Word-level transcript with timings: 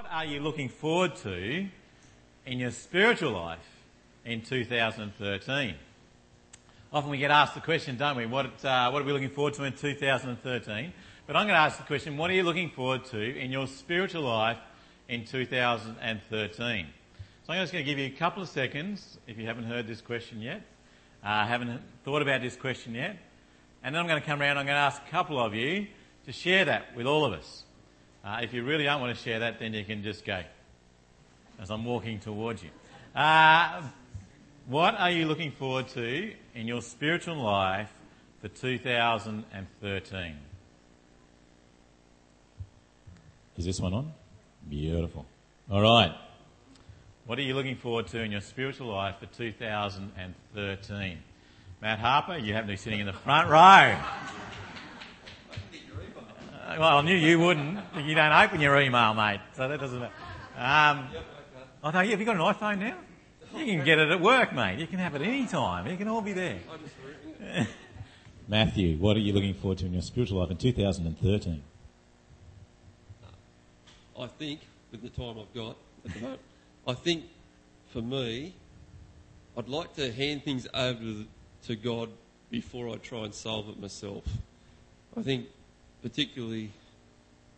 What 0.00 0.10
are 0.10 0.24
you 0.24 0.40
looking 0.40 0.70
forward 0.70 1.14
to 1.16 1.68
in 2.46 2.58
your 2.58 2.70
spiritual 2.70 3.32
life 3.32 3.58
in 4.24 4.40
2013? 4.40 5.74
Often 6.90 7.10
we 7.10 7.18
get 7.18 7.30
asked 7.30 7.54
the 7.54 7.60
question, 7.60 7.98
don't 7.98 8.16
we? 8.16 8.24
What, 8.24 8.64
uh, 8.64 8.88
what 8.88 9.02
are 9.02 9.04
we 9.04 9.12
looking 9.12 9.28
forward 9.28 9.52
to 9.54 9.64
in 9.64 9.74
2013? 9.74 10.94
But 11.26 11.36
I'm 11.36 11.46
going 11.46 11.54
to 11.54 11.60
ask 11.60 11.76
the 11.76 11.82
question, 11.82 12.16
what 12.16 12.30
are 12.30 12.32
you 12.32 12.44
looking 12.44 12.70
forward 12.70 13.04
to 13.10 13.20
in 13.20 13.52
your 13.52 13.66
spiritual 13.66 14.22
life 14.22 14.56
in 15.10 15.26
2013? 15.26 16.86
So 17.46 17.52
I'm 17.52 17.62
just 17.62 17.70
going 17.70 17.84
to 17.84 17.90
give 17.90 17.98
you 17.98 18.06
a 18.06 18.18
couple 18.18 18.42
of 18.42 18.48
seconds 18.48 19.18
if 19.26 19.36
you 19.36 19.44
haven't 19.44 19.64
heard 19.64 19.86
this 19.86 20.00
question 20.00 20.40
yet, 20.40 20.62
uh, 21.22 21.46
haven't 21.46 21.78
thought 22.06 22.22
about 22.22 22.40
this 22.40 22.56
question 22.56 22.94
yet. 22.94 23.18
And 23.84 23.94
then 23.94 24.00
I'm 24.00 24.08
going 24.08 24.18
to 24.18 24.26
come 24.26 24.40
around, 24.40 24.56
I'm 24.56 24.64
going 24.64 24.76
to 24.76 24.80
ask 24.80 25.02
a 25.06 25.10
couple 25.10 25.38
of 25.38 25.54
you 25.54 25.88
to 26.24 26.32
share 26.32 26.64
that 26.64 26.96
with 26.96 27.04
all 27.04 27.26
of 27.26 27.34
us. 27.34 27.64
Uh, 28.24 28.40
if 28.42 28.52
you 28.52 28.62
really 28.64 28.84
don't 28.84 29.00
want 29.00 29.16
to 29.16 29.22
share 29.22 29.38
that, 29.40 29.58
then 29.58 29.72
you 29.72 29.84
can 29.84 30.02
just 30.02 30.24
go 30.24 30.42
as 31.60 31.70
I'm 31.70 31.84
walking 31.84 32.18
towards 32.20 32.62
you. 32.62 32.70
Uh, 33.14 33.82
what 34.66 34.94
are 34.94 35.10
you 35.10 35.26
looking 35.26 35.50
forward 35.52 35.88
to 35.88 36.32
in 36.54 36.66
your 36.66 36.80
spiritual 36.80 37.36
life 37.36 37.90
for 38.40 38.48
2013? 38.48 40.36
Is 43.56 43.64
this 43.64 43.80
one 43.80 43.92
on? 43.92 44.12
Beautiful. 44.68 45.26
All 45.70 45.82
right. 45.82 46.14
What 47.26 47.38
are 47.38 47.42
you 47.42 47.54
looking 47.54 47.76
forward 47.76 48.06
to 48.08 48.20
in 48.22 48.32
your 48.32 48.40
spiritual 48.40 48.88
life 48.88 49.16
for 49.20 49.26
2013? 49.26 51.18
Matt 51.82 51.98
Harper, 51.98 52.38
you 52.38 52.54
happen 52.54 52.68
to 52.68 52.72
be 52.72 52.76
sitting 52.76 53.00
in 53.00 53.06
the 53.06 53.12
front 53.12 53.48
row. 53.48 53.96
Well, 56.78 56.98
I 56.98 57.02
knew 57.02 57.16
you 57.16 57.40
wouldn't. 57.40 57.80
You 57.96 58.14
don't 58.14 58.32
open 58.32 58.60
your 58.60 58.80
email, 58.80 59.12
mate, 59.12 59.40
so 59.56 59.68
that 59.68 59.80
doesn't 59.80 59.98
matter. 59.98 60.12
Um, 60.56 61.08
I 61.82 61.90
thought, 61.90 62.04
yeah, 62.04 62.12
have 62.12 62.20
you 62.20 62.26
got 62.26 62.36
an 62.36 62.42
iPhone 62.42 62.78
now? 62.78 62.96
You 63.58 63.66
can 63.66 63.84
get 63.84 63.98
it 63.98 64.10
at 64.10 64.20
work, 64.20 64.54
mate. 64.54 64.78
You 64.78 64.86
can 64.86 65.00
have 65.00 65.16
it 65.16 65.22
any 65.22 65.46
time. 65.46 65.88
You 65.88 65.96
can 65.96 66.06
all 66.06 66.20
be 66.20 66.32
there. 66.32 66.60
Matthew, 68.48 68.96
what 68.98 69.16
are 69.16 69.20
you 69.20 69.32
looking 69.32 69.54
forward 69.54 69.78
to 69.78 69.86
in 69.86 69.94
your 69.94 70.02
spiritual 70.02 70.38
life 70.38 70.50
in 70.50 70.58
2013? 70.58 71.62
I 74.18 74.26
think, 74.26 74.60
with 74.92 75.02
the 75.02 75.08
time 75.08 75.36
I've 75.40 75.52
got 75.54 75.76
at 76.04 76.14
the 76.14 76.20
moment, 76.20 76.40
I 76.86 76.92
think 76.92 77.24
for 77.92 78.02
me, 78.02 78.54
I'd 79.56 79.68
like 79.68 79.94
to 79.96 80.12
hand 80.12 80.44
things 80.44 80.68
over 80.72 81.24
to 81.66 81.76
God 81.76 82.10
before 82.50 82.88
I 82.90 82.96
try 82.96 83.24
and 83.24 83.34
solve 83.34 83.68
it 83.68 83.80
myself. 83.80 84.24
I 85.16 85.22
think, 85.22 85.46
particularly 86.02 86.70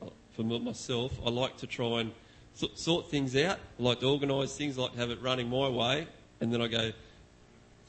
uh, 0.00 0.06
for 0.34 0.42
myself, 0.42 1.12
I 1.24 1.30
like 1.30 1.56
to 1.58 1.66
try 1.66 2.00
and 2.00 2.12
sort 2.54 3.10
things 3.10 3.36
out. 3.36 3.58
I 3.78 3.82
like 3.82 4.00
to 4.00 4.10
organise 4.10 4.56
things, 4.56 4.78
I 4.78 4.82
like 4.82 4.92
to 4.92 4.98
have 4.98 5.10
it 5.10 5.22
running 5.22 5.48
my 5.48 5.68
way, 5.68 6.06
and 6.40 6.52
then 6.52 6.60
I 6.60 6.68
go, 6.68 6.92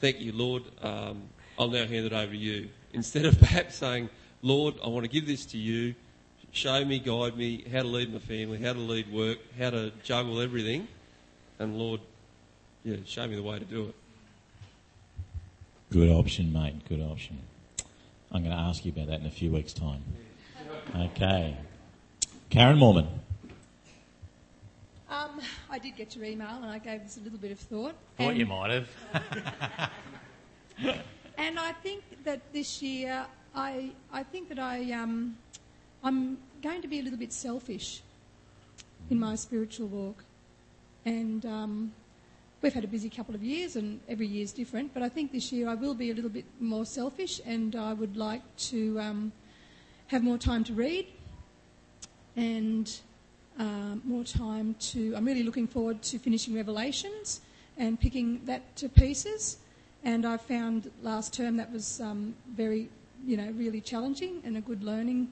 Thank 0.00 0.20
you, 0.20 0.32
Lord, 0.32 0.64
um, 0.82 1.22
I'll 1.58 1.68
now 1.68 1.86
hand 1.86 2.06
it 2.06 2.12
over 2.12 2.32
to 2.32 2.36
you. 2.36 2.68
Instead 2.92 3.24
of 3.24 3.38
perhaps 3.40 3.76
saying, 3.76 4.10
Lord, 4.42 4.74
I 4.84 4.88
want 4.88 5.04
to 5.04 5.10
give 5.10 5.26
this 5.26 5.46
to 5.46 5.58
you, 5.58 5.94
show 6.52 6.84
me, 6.84 6.98
guide 6.98 7.36
me 7.36 7.64
how 7.72 7.82
to 7.82 7.88
lead 7.88 8.12
my 8.12 8.18
family, 8.18 8.58
how 8.58 8.72
to 8.72 8.78
lead 8.78 9.10
work, 9.12 9.38
how 9.58 9.70
to 9.70 9.92
juggle 10.02 10.40
everything, 10.40 10.88
and 11.58 11.78
Lord, 11.78 12.00
yeah, 12.84 12.96
show 13.06 13.26
me 13.26 13.36
the 13.36 13.42
way 13.42 13.58
to 13.58 13.64
do 13.64 13.86
it. 13.86 13.94
Good 15.90 16.10
option, 16.10 16.52
mate, 16.52 16.86
good 16.88 17.00
option. 17.00 17.38
I'm 18.32 18.42
going 18.42 18.54
to 18.54 18.62
ask 18.62 18.84
you 18.84 18.92
about 18.92 19.06
that 19.06 19.20
in 19.20 19.26
a 19.26 19.30
few 19.30 19.50
weeks' 19.50 19.72
time. 19.72 20.02
Okay. 20.96 21.56
Karen 22.50 22.78
Mormon. 22.78 23.08
Um, 25.10 25.40
I 25.70 25.78
did 25.78 25.96
get 25.96 26.14
your 26.16 26.24
email 26.24 26.56
and 26.62 26.66
I 26.66 26.78
gave 26.78 27.02
this 27.02 27.16
a 27.16 27.20
little 27.20 27.38
bit 27.38 27.52
of 27.52 27.58
thought. 27.58 27.94
Thought 28.16 28.30
and, 28.30 28.38
you 28.38 28.46
might 28.46 28.70
have. 28.70 28.88
and 31.38 31.58
I 31.58 31.72
think 31.72 32.02
that 32.24 32.40
this 32.52 32.82
year, 32.82 33.26
I, 33.54 33.90
I 34.12 34.22
think 34.22 34.48
that 34.48 34.58
I, 34.58 34.90
um, 34.92 35.36
I'm 36.02 36.38
going 36.62 36.82
to 36.82 36.88
be 36.88 37.00
a 37.00 37.02
little 37.02 37.18
bit 37.18 37.32
selfish 37.32 38.02
in 39.10 39.18
my 39.18 39.34
spiritual 39.34 39.88
walk. 39.88 40.24
And 41.04 41.44
um, 41.44 41.92
we've 42.62 42.74
had 42.74 42.84
a 42.84 42.88
busy 42.88 43.10
couple 43.10 43.34
of 43.34 43.42
years 43.42 43.76
and 43.76 44.00
every 44.08 44.26
year 44.26 44.42
is 44.42 44.52
different, 44.52 44.94
but 44.94 45.02
I 45.02 45.08
think 45.08 45.32
this 45.32 45.52
year 45.52 45.68
I 45.68 45.74
will 45.74 45.94
be 45.94 46.10
a 46.10 46.14
little 46.14 46.30
bit 46.30 46.46
more 46.60 46.86
selfish 46.86 47.40
and 47.44 47.76
I 47.76 47.92
would 47.92 48.16
like 48.16 48.42
to 48.70 48.98
um, 49.00 49.32
have 50.08 50.22
more 50.22 50.38
time 50.38 50.64
to 50.64 50.72
read 50.74 51.06
and 52.36 53.00
um, 53.58 54.02
more 54.04 54.24
time 54.24 54.74
to. 54.78 55.14
I'm 55.16 55.24
really 55.24 55.42
looking 55.42 55.66
forward 55.66 56.02
to 56.02 56.18
finishing 56.18 56.54
Revelations 56.54 57.40
and 57.78 57.98
picking 57.98 58.44
that 58.44 58.76
to 58.76 58.88
pieces. 58.88 59.58
And 60.04 60.26
I 60.26 60.36
found 60.36 60.90
last 61.02 61.32
term 61.32 61.56
that 61.56 61.72
was 61.72 62.00
um, 62.00 62.34
very, 62.54 62.88
you 63.26 63.36
know, 63.36 63.50
really 63.56 63.80
challenging 63.80 64.42
and 64.44 64.56
a 64.56 64.60
good 64.60 64.84
learning, 64.84 65.28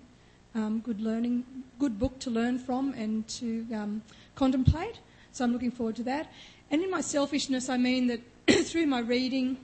um, 0.55 0.81
good 0.81 1.01
learning, 1.01 1.45
good 1.79 1.99
book 1.99 2.19
to 2.21 2.31
learn 2.31 2.59
from 2.59 2.95
and 2.95 3.27
to 3.29 3.67
um, 3.75 4.03
contemplate. 4.35 4.99
So 5.33 5.45
I'm 5.45 5.53
looking 5.53 5.71
forward 5.71 5.97
to 5.97 6.03
that. 6.05 6.33
And 6.71 6.83
in 6.83 6.91
my 6.91 7.03
selfishness, 7.03 7.69
I 7.69 7.77
mean 7.77 8.07
that 8.07 8.21
through 8.65 8.87
my 8.87 9.01
reading 9.01 9.59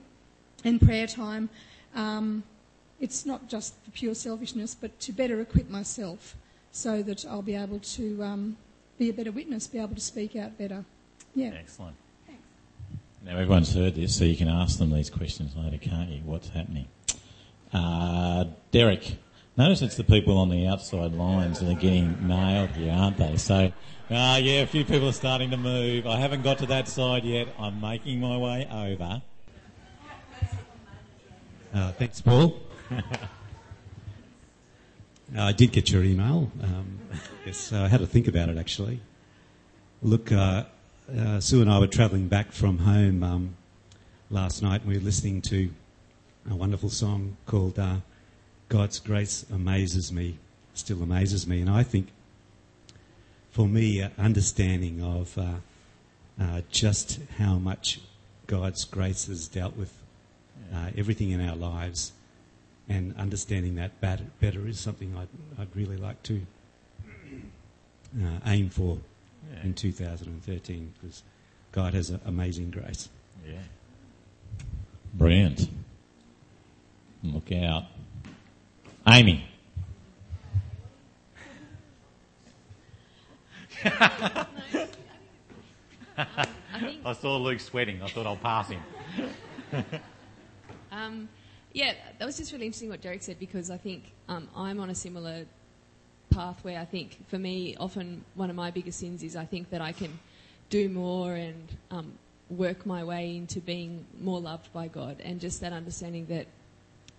and 0.63 0.79
prayer 0.79 1.07
time, 1.07 1.49
um, 1.95 2.43
it's 2.99 3.25
not 3.25 3.47
just 3.47 3.73
for 3.83 3.91
pure 3.91 4.13
selfishness, 4.13 4.75
but 4.75 4.99
to 5.01 5.11
better 5.11 5.39
equip 5.39 5.69
myself 5.69 6.35
so 6.71 7.01
that 7.03 7.25
I'll 7.25 7.41
be 7.41 7.55
able 7.55 7.79
to 7.79 8.23
um, 8.23 8.57
be 8.97 9.09
a 9.09 9.13
better 9.13 9.31
witness, 9.31 9.67
be 9.67 9.79
able 9.79 9.95
to 9.95 10.01
speak 10.01 10.35
out 10.35 10.57
better. 10.57 10.85
Yeah. 11.35 11.51
Excellent. 11.57 11.95
Thanks. 12.27 12.41
Now 13.25 13.33
everyone's 13.33 13.73
heard 13.73 13.95
this, 13.95 14.15
so 14.15 14.25
you 14.25 14.35
can 14.35 14.47
ask 14.47 14.77
them 14.77 14.91
these 14.91 15.09
questions 15.09 15.55
later, 15.55 15.77
can't 15.77 16.09
you? 16.09 16.21
What's 16.25 16.49
happening? 16.49 16.87
Uh, 17.73 18.45
Derek, 18.71 19.17
notice 19.55 19.81
it's 19.81 19.95
the 19.95 20.03
people 20.03 20.37
on 20.37 20.49
the 20.49 20.67
outside 20.67 21.13
lines 21.13 21.59
that 21.59 21.69
are 21.69 21.79
getting 21.79 22.27
nailed 22.27 22.71
here, 22.71 22.91
aren't 22.91 23.17
they? 23.17 23.37
So, 23.37 23.71
uh, 24.09 24.39
yeah, 24.41 24.61
a 24.61 24.67
few 24.67 24.83
people 24.83 25.07
are 25.07 25.13
starting 25.13 25.51
to 25.51 25.57
move. 25.57 26.07
I 26.07 26.17
haven't 26.17 26.43
got 26.43 26.57
to 26.59 26.65
that 26.67 26.87
side 26.87 27.23
yet. 27.23 27.47
I'm 27.59 27.79
making 27.79 28.19
my 28.19 28.37
way 28.37 28.67
over. 28.71 29.21
Uh, 31.71 31.91
thanks, 31.93 32.19
Paul. 32.19 32.59
Uh, 35.37 35.43
I 35.43 35.51
did 35.51 35.71
get 35.71 35.91
your 35.91 36.03
email. 36.03 36.51
Um, 36.59 36.97
yes, 37.45 37.71
uh, 37.71 37.83
I 37.83 37.87
had 37.87 37.99
to 37.99 38.07
think 38.07 38.27
about 38.27 38.49
it 38.49 38.57
actually. 38.57 38.99
Look, 40.01 40.31
uh, 40.31 40.63
uh 41.15 41.39
Sue 41.39 41.61
and 41.61 41.69
I 41.69 41.77
were 41.77 41.85
travelling 41.85 42.27
back 42.27 42.51
from 42.51 42.79
home 42.79 43.21
um, 43.21 43.55
last 44.31 44.63
night, 44.63 44.81
and 44.81 44.89
we 44.89 44.97
were 44.97 45.03
listening 45.03 45.43
to 45.43 45.69
a 46.49 46.55
wonderful 46.55 46.89
song 46.89 47.37
called 47.45 47.77
uh, 47.77 47.97
"God's 48.69 48.97
Grace 48.97 49.45
Amazes 49.53 50.11
Me," 50.11 50.39
still 50.73 51.03
amazes 51.03 51.45
me, 51.45 51.61
and 51.61 51.69
I 51.69 51.83
think 51.83 52.07
for 53.51 53.67
me, 53.67 54.01
uh, 54.01 54.09
understanding 54.17 55.03
of 55.03 55.37
just 56.71 57.19
how 57.37 57.59
much 57.59 57.99
God's 58.47 58.83
grace 58.83 59.27
has 59.27 59.47
dealt 59.47 59.77
with 59.77 59.93
everything 60.97 61.29
in 61.29 61.47
our 61.47 61.55
lives 61.55 62.13
and 62.89 63.15
understanding 63.17 63.75
that 63.75 64.01
better, 64.01 64.25
better 64.41 64.67
is 64.67 64.79
something 64.79 65.15
I'd, 65.15 65.29
I'd 65.61 65.75
really 65.75 65.95
like 65.97 66.21
to 66.23 66.41
uh, 68.19 68.39
aim 68.47 68.69
for 68.69 68.97
yeah. 69.53 69.63
in 69.63 69.73
2013 69.75 70.93
because 70.99 71.23
God 71.71 71.93
has 71.93 72.09
an 72.09 72.19
amazing 72.25 72.71
grace. 72.71 73.09
Yeah. 73.47 73.59
Brilliant. 75.13 75.69
Look 77.23 77.51
out. 77.51 77.83
Amy. 79.07 79.47
I 87.05 87.13
saw 87.13 87.37
Luke 87.37 87.59
sweating. 87.59 88.01
I 88.01 88.07
thought 88.07 88.25
I'll 88.25 88.35
pass 88.35 88.69
him. 88.69 88.81
um, 90.91 91.29
yeah, 91.73 91.93
that 92.17 92.25
was 92.25 92.37
just 92.37 92.51
really 92.51 92.65
interesting 92.65 92.89
what 92.89 93.01
Derek 93.01 93.21
said 93.21 93.39
because 93.39 93.69
I 93.69 93.77
think 93.77 94.11
um, 94.27 94.47
I'm 94.55 94.79
on 94.79 94.89
a 94.89 94.95
similar 94.95 95.45
path 96.31 96.63
where 96.63 96.79
I 96.79 96.85
think 96.85 97.27
for 97.29 97.37
me, 97.37 97.75
often 97.79 98.23
one 98.35 98.49
of 98.49 98.55
my 98.55 98.71
biggest 98.71 98.99
sins 98.99 99.23
is 99.23 99.35
I 99.35 99.45
think 99.45 99.69
that 99.69 99.81
I 99.81 99.91
can 99.91 100.19
do 100.69 100.89
more 100.89 101.33
and 101.33 101.67
um, 101.91 102.13
work 102.49 102.85
my 102.85 103.03
way 103.03 103.35
into 103.35 103.59
being 103.59 104.05
more 104.19 104.39
loved 104.39 104.71
by 104.73 104.87
God, 104.87 105.17
and 105.23 105.39
just 105.39 105.61
that 105.61 105.73
understanding 105.73 106.25
that 106.27 106.47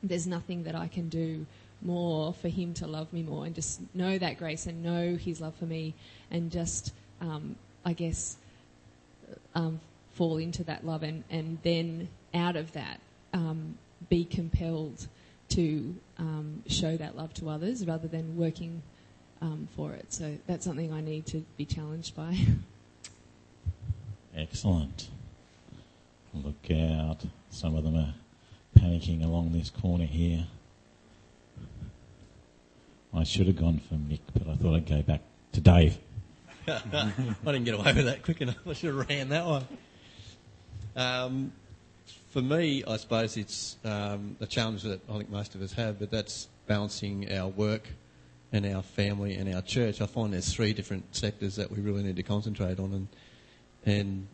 there's 0.02 0.26
nothing 0.26 0.64
that 0.64 0.74
I 0.74 0.88
can 0.88 1.08
do 1.08 1.46
more 1.82 2.32
for 2.34 2.48
Him 2.48 2.74
to 2.74 2.86
love 2.86 3.12
me 3.12 3.22
more, 3.22 3.46
and 3.46 3.54
just 3.54 3.80
know 3.94 4.18
that 4.18 4.38
grace 4.38 4.66
and 4.66 4.82
know 4.82 5.16
His 5.16 5.40
love 5.40 5.54
for 5.56 5.66
me, 5.66 5.94
and 6.30 6.50
just 6.50 6.92
um, 7.20 7.56
I 7.84 7.92
guess 7.92 8.36
um, 9.54 9.80
fall 10.14 10.38
into 10.38 10.64
that 10.64 10.84
love, 10.84 11.02
and 11.02 11.24
and 11.30 11.58
then 11.62 12.08
out 12.34 12.56
of 12.56 12.72
that 12.72 13.00
um, 13.32 13.76
be 14.08 14.24
compelled 14.24 15.06
to 15.50 15.94
um, 16.18 16.62
show 16.66 16.96
that 16.96 17.16
love 17.16 17.32
to 17.34 17.48
others 17.48 17.86
rather 17.86 18.08
than 18.08 18.36
working 18.36 18.82
um, 19.42 19.68
for 19.76 19.92
it. 19.92 20.12
So 20.12 20.36
that's 20.46 20.64
something 20.64 20.92
I 20.92 21.00
need 21.00 21.26
to 21.26 21.44
be 21.56 21.64
challenged 21.64 22.16
by. 22.16 22.36
Excellent. 24.36 25.08
Look 26.32 26.70
out. 26.70 27.24
Some 27.50 27.74
of 27.74 27.82
them 27.82 27.96
are 27.96 28.14
panicking 28.78 29.24
along 29.24 29.52
this 29.52 29.70
corner 29.70 30.04
here. 30.04 30.46
I 33.12 33.24
should 33.24 33.48
have 33.48 33.56
gone 33.56 33.80
for 33.88 33.96
Mick, 33.96 34.20
but 34.32 34.48
I 34.48 34.54
thought 34.54 34.76
I'd 34.76 34.86
go 34.86 35.02
back 35.02 35.22
to 35.52 35.60
Dave. 35.60 35.98
I 36.68 37.12
didn't 37.44 37.64
get 37.64 37.74
away 37.74 37.92
with 37.92 38.04
that 38.04 38.22
quick 38.22 38.40
enough. 38.40 38.56
I 38.68 38.72
should 38.74 38.94
have 38.94 39.08
ran 39.08 39.30
that 39.30 39.44
one. 39.44 39.66
Um, 40.94 41.52
for 42.30 42.40
me, 42.40 42.84
I 42.86 42.96
suppose 42.96 43.36
it's 43.36 43.76
um, 43.84 44.36
a 44.40 44.46
challenge 44.46 44.84
that 44.84 45.00
I 45.08 45.18
think 45.18 45.30
most 45.30 45.54
of 45.54 45.62
us 45.62 45.72
have, 45.72 45.98
but 45.98 46.10
that's 46.10 46.48
balancing 46.66 47.30
our 47.32 47.48
work 47.48 47.88
and 48.52 48.64
our 48.66 48.82
family 48.82 49.34
and 49.34 49.52
our 49.52 49.62
church. 49.62 50.00
I 50.00 50.06
find 50.06 50.32
there's 50.32 50.52
three 50.52 50.72
different 50.72 51.14
sectors 51.14 51.56
that 51.56 51.70
we 51.70 51.80
really 51.80 52.04
need 52.04 52.16
to 52.16 52.22
concentrate 52.22 52.78
on, 52.78 52.92
and 52.92 53.08
and 53.84 54.26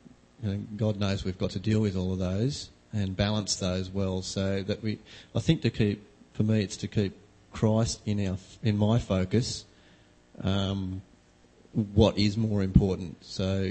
you 0.42 0.50
know, 0.50 0.62
God 0.76 0.98
knows 0.98 1.24
we've 1.24 1.38
got 1.38 1.50
to 1.50 1.58
deal 1.58 1.80
with 1.80 1.96
all 1.96 2.12
of 2.12 2.18
those 2.18 2.70
and 2.92 3.16
balance 3.16 3.56
those 3.56 3.90
well, 3.90 4.20
so 4.22 4.62
that 4.62 4.82
we. 4.82 4.98
I 5.34 5.40
think 5.40 5.62
to 5.62 5.70
keep, 5.70 6.06
for 6.34 6.42
me, 6.42 6.62
it's 6.62 6.76
to 6.78 6.88
keep 6.88 7.16
Christ 7.52 8.02
in 8.04 8.26
our 8.28 8.36
in 8.62 8.76
my 8.76 8.98
focus. 8.98 9.64
Um, 10.42 11.00
what 11.72 12.18
is 12.18 12.36
more 12.36 12.62
important? 12.62 13.24
So, 13.24 13.70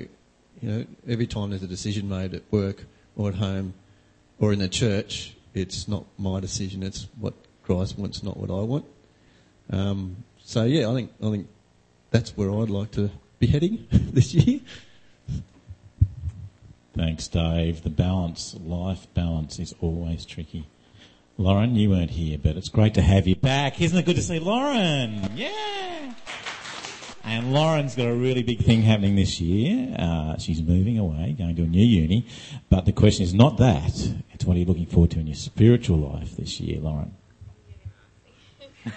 you 0.62 0.70
know, 0.70 0.86
every 1.08 1.28
time 1.28 1.52
there's 1.52 1.64
a 1.64 1.68
decision 1.68 2.10
made 2.10 2.34
at 2.34 2.42
work 2.52 2.86
or 3.16 3.30
at 3.30 3.36
home 3.36 3.74
or 4.40 4.54
in 4.54 4.60
the 4.60 4.68
church, 4.68 5.36
it's 5.54 5.88
not 5.88 6.06
my 6.18 6.40
decision. 6.40 6.84
It's 6.84 7.08
what 7.20 7.34
Christ 7.64 7.98
wants, 7.98 8.24
not 8.24 8.38
what 8.38 8.50
I 8.50 8.64
want. 8.64 8.86
Um, 9.70 10.18
so 10.44 10.64
yeah, 10.64 10.90
I 10.90 10.94
think 10.94 11.12
I 11.22 11.32
think 11.32 11.48
that's 12.12 12.38
where 12.38 12.52
I'd 12.52 12.70
like 12.70 12.92
to 12.92 13.10
be 13.40 13.48
heading 13.48 13.88
this 13.92 14.34
year. 14.34 14.60
Thanks, 16.96 17.28
Dave. 17.28 17.84
The 17.84 17.90
balance, 17.90 18.56
life 18.64 19.08
balance, 19.14 19.60
is 19.60 19.76
always 19.82 20.26
tricky. 20.26 20.68
Lauren, 21.38 21.76
you 21.76 21.90
weren't 21.90 22.12
here, 22.12 22.38
but 22.38 22.56
it's 22.56 22.70
great 22.70 22.94
to 22.94 23.02
have 23.02 23.28
you 23.28 23.36
back. 23.36 23.82
Isn't 23.82 23.98
it 23.98 24.06
good 24.06 24.16
to 24.16 24.22
see 24.22 24.40
Lauren? 24.40 25.32
Yeah. 25.36 26.14
And 27.26 27.54
Lauren's 27.54 27.96
got 27.96 28.06
a 28.06 28.14
really 28.14 28.44
big 28.44 28.64
thing 28.64 28.84
happening 28.84 29.16
this 29.16 29.42
year. 29.42 29.96
Uh, 29.98 30.38
she's 30.38 30.62
moving 30.62 31.00
away, 31.00 31.36
going 31.36 31.56
to 31.56 31.64
a 31.64 31.68
new 31.68 31.84
uni. 31.84 32.28
But 32.70 32.86
the 32.86 32.92
question 32.92 33.24
is 33.24 33.34
not 33.34 33.58
that. 33.58 34.14
It's 34.32 34.46
what 34.46 34.56
are 34.56 34.60
you 34.60 34.66
looking 34.66 34.86
forward 34.86 35.10
to 35.12 35.20
in 35.20 35.26
your 35.26 35.36
spiritual 35.36 35.98
life 35.98 36.38
this 36.38 36.60
year, 36.60 36.80
Lauren? 36.80 37.16
um, 38.86 38.94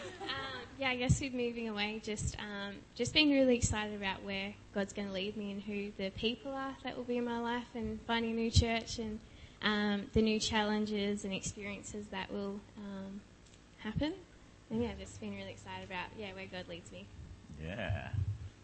yeah, 0.78 0.90
I 0.90 0.96
guess 0.96 1.18
with 1.22 1.32
moving 1.32 1.70
away, 1.70 2.02
just 2.04 2.36
um, 2.38 2.74
just 2.94 3.14
being 3.14 3.30
really 3.30 3.56
excited 3.56 3.96
about 3.96 4.22
where 4.22 4.52
God's 4.74 4.92
going 4.92 5.08
to 5.08 5.14
lead 5.14 5.34
me 5.38 5.52
and 5.52 5.62
who 5.62 5.90
the 5.96 6.10
people 6.10 6.52
are 6.52 6.76
that 6.84 6.98
will 6.98 7.04
be 7.04 7.16
in 7.16 7.24
my 7.24 7.40
life, 7.40 7.68
and 7.74 7.98
finding 8.06 8.32
a 8.32 8.34
new 8.34 8.50
church 8.50 8.98
and 8.98 9.20
um, 9.62 10.10
the 10.12 10.20
new 10.20 10.38
challenges 10.38 11.24
and 11.24 11.32
experiences 11.32 12.08
that 12.08 12.30
will 12.30 12.60
um, 12.76 13.22
happen. 13.78 14.12
And 14.68 14.82
yeah, 14.82 14.90
just 15.00 15.18
being 15.18 15.34
really 15.34 15.52
excited 15.52 15.86
about 15.86 16.08
yeah 16.18 16.34
where 16.34 16.44
God 16.44 16.68
leads 16.68 16.92
me. 16.92 17.06
Yeah. 17.64 18.08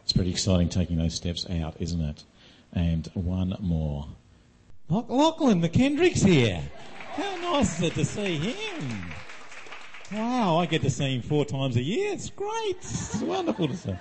It's 0.03 0.13
pretty 0.13 0.31
exciting 0.31 0.69
taking 0.69 0.97
those 0.97 1.15
steps 1.15 1.47
out, 1.49 1.77
isn't 1.81 2.01
it? 2.01 2.25
And 2.73 3.09
one 3.15 3.57
more. 3.61 4.09
Loch- 4.89 5.09
Lachlan 5.09 5.63
McKendrick's 5.63 6.23
here. 6.23 6.61
How 7.13 7.37
nice 7.53 7.79
is 7.79 7.85
it 7.85 7.95
to 7.95 8.05
see 8.05 8.37
him? 8.37 9.03
Wow, 10.13 10.59
I 10.59 10.67
get 10.67 10.83
to 10.83 10.91
see 10.91 11.15
him 11.15 11.23
four 11.23 11.45
times 11.45 11.77
a 11.77 11.83
year. 11.83 12.13
It's 12.13 12.31
great. 12.31 12.77
It's 12.79 13.21
wonderful 13.23 13.69
to 13.69 13.77
see. 13.77 13.95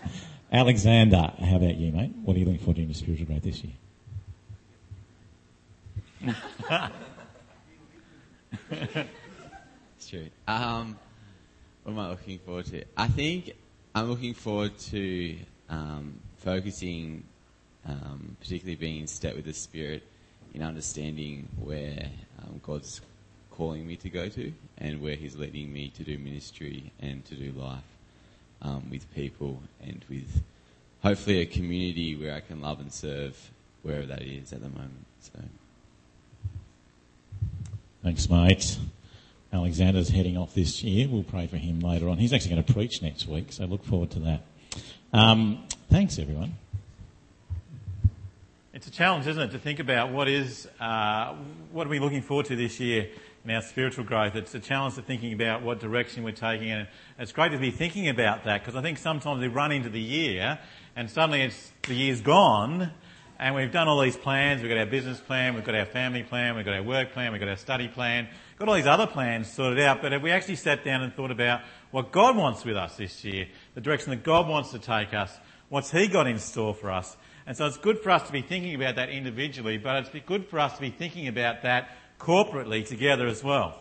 Alexander, 0.51 1.31
how 1.39 1.55
about 1.55 1.75
you, 1.77 1.91
mate? 1.91 2.11
What 2.23 2.35
are 2.35 2.39
you 2.39 2.45
looking 2.45 2.59
forward 2.59 2.75
to 2.75 2.81
in 2.81 2.89
your 2.89 2.95
spiritual 2.95 3.27
growth 3.27 3.43
this 3.43 3.63
year? 3.63 3.73
It's 10.03 10.09
true. 10.09 10.27
Um, 10.47 10.97
what 11.83 11.93
am 11.93 11.99
I 11.99 12.09
looking 12.09 12.39
forward 12.39 12.65
to? 12.67 12.83
I 12.97 13.07
think 13.07 13.53
I'm 13.95 14.09
looking 14.09 14.33
forward 14.33 14.75
to 14.89 15.37
um, 15.69 16.19
focusing, 16.37 17.23
um, 17.87 18.35
particularly 18.39 18.75
being 18.75 19.01
in 19.01 19.07
step 19.07 19.35
with 19.35 19.45
the 19.45 19.53
Spirit, 19.53 20.01
in 20.55 20.63
understanding 20.63 21.47
where 21.59 22.09
um, 22.39 22.59
God's 22.63 23.01
calling 23.51 23.85
me 23.85 23.95
to 23.97 24.09
go 24.09 24.29
to 24.29 24.51
and 24.79 24.99
where 24.99 25.15
He's 25.15 25.35
leading 25.35 25.71
me 25.71 25.89
to 25.89 26.03
do 26.03 26.17
ministry 26.17 26.91
and 27.01 27.23
to 27.25 27.35
do 27.35 27.51
life 27.51 27.83
um, 28.63 28.83
with 28.89 29.13
people 29.13 29.61
and 29.83 30.03
with 30.09 30.41
hopefully 31.03 31.41
a 31.41 31.45
community 31.45 32.15
where 32.15 32.33
I 32.33 32.39
can 32.39 32.61
love 32.61 32.79
and 32.79 32.91
serve 32.91 33.51
wherever 33.83 34.07
that 34.07 34.23
is 34.23 34.53
at 34.53 34.61
the 34.61 34.69
moment. 34.69 35.05
So. 35.19 35.39
Thanks, 38.01 38.27
mate. 38.27 38.79
Alexander's 39.53 40.09
heading 40.09 40.35
off 40.35 40.55
this 40.55 40.83
year. 40.83 41.07
We'll 41.07 41.23
pray 41.23 41.45
for 41.45 41.57
him 41.57 41.79
later 41.79 42.09
on. 42.09 42.17
He's 42.17 42.33
actually 42.33 42.51
going 42.51 42.63
to 42.63 42.73
preach 42.73 43.01
next 43.03 43.27
week, 43.27 43.51
so 43.51 43.65
look 43.65 43.85
forward 43.85 44.09
to 44.11 44.19
that. 44.21 44.41
Um, 45.13 45.67
thanks, 45.91 46.17
everyone. 46.17 46.55
It's 48.73 48.88
a 48.88 48.91
challenge, 48.91 49.27
isn't 49.27 49.41
it, 49.41 49.51
to 49.51 49.59
think 49.59 49.79
about 49.79 50.11
what 50.11 50.27
is, 50.27 50.67
uh, 50.79 51.35
what 51.71 51.85
are 51.85 51.89
we 51.91 52.00
looking 52.00 52.23
forward 52.23 52.47
to 52.47 52.55
this 52.55 52.79
year 52.79 53.07
in 53.45 53.51
our 53.51 53.61
spiritual 53.61 54.03
growth. 54.03 54.35
It's 54.35 54.55
a 54.55 54.59
challenge 54.59 54.95
to 54.95 55.03
thinking 55.03 55.33
about 55.33 55.61
what 55.61 55.79
direction 55.79 56.23
we're 56.23 56.31
taking, 56.31 56.71
and 56.71 56.88
it's 57.19 57.31
great 57.31 57.51
to 57.51 57.59
be 57.59 57.69
thinking 57.69 58.09
about 58.09 58.45
that 58.45 58.61
because 58.61 58.75
I 58.75 58.81
think 58.81 58.97
sometimes 58.97 59.39
we 59.39 59.50
run 59.50 59.71
into 59.71 59.89
the 59.89 60.01
year 60.01 60.57
and 60.95 61.09
suddenly 61.09 61.41
it's 61.41 61.71
the 61.83 61.94
year's 61.94 62.21
gone, 62.21 62.91
and 63.38 63.53
we've 63.53 63.71
done 63.71 63.88
all 63.88 64.00
these 64.01 64.17
plans. 64.17 64.61
We've 64.61 64.69
got 64.69 64.77
our 64.79 64.85
business 64.85 65.19
plan, 65.19 65.53
we've 65.53 65.63
got 65.63 65.75
our 65.75 65.85
family 65.85 66.23
plan, 66.23 66.55
we've 66.55 66.65
got 66.65 66.75
our 66.75 66.83
work 66.83 67.11
plan, 67.13 67.31
we've 67.31 67.41
got 67.41 67.50
our 67.50 67.57
study 67.57 67.88
plan, 67.88 68.27
got 68.63 68.69
all 68.69 68.75
these 68.75 68.88
other 68.88 69.07
plans 69.07 69.51
sorted 69.51 69.77
out. 69.81 70.01
But 70.01 70.13
have 70.13 70.24
we 70.24 70.31
actually 70.31 70.56
sat 70.56 70.86
down 70.86 71.01
and 71.01 71.13
thought 71.13 71.31
about 71.31 71.60
what 71.92 72.13
God 72.13 72.38
wants 72.38 72.63
with 72.63 72.77
us 72.77 72.95
this 72.95 73.25
year, 73.25 73.48
the 73.75 73.81
direction 73.81 74.12
that 74.12 74.24
God 74.24 74.48
wants 74.48 74.71
to 74.71 74.80
take 74.80 75.13
us, 75.13 75.38
what's 75.68 75.92
He 75.92 76.07
got 76.07 76.27
in 76.27 76.39
store 76.39 76.74
for 76.74 76.89
us? 76.89 77.18
And 77.45 77.57
so 77.57 77.65
it's 77.65 77.75
good 77.75 78.00
for 78.00 78.10
us 78.10 78.25
to 78.25 78.31
be 78.31 78.42
thinking 78.42 78.74
about 78.74 78.95
that 78.95 79.10
individually, 79.10 79.77
but 79.77 80.06
it's 80.06 80.25
good 80.25 80.48
for 80.48 80.60
us 80.60 80.75
to 80.75 80.81
be 80.81 80.92
thinking 80.92 81.27
about 81.27 81.63
that 81.63 81.89
corporately 82.18 82.88
together 82.88 83.27
as 83.27 83.44
well. 83.44 83.80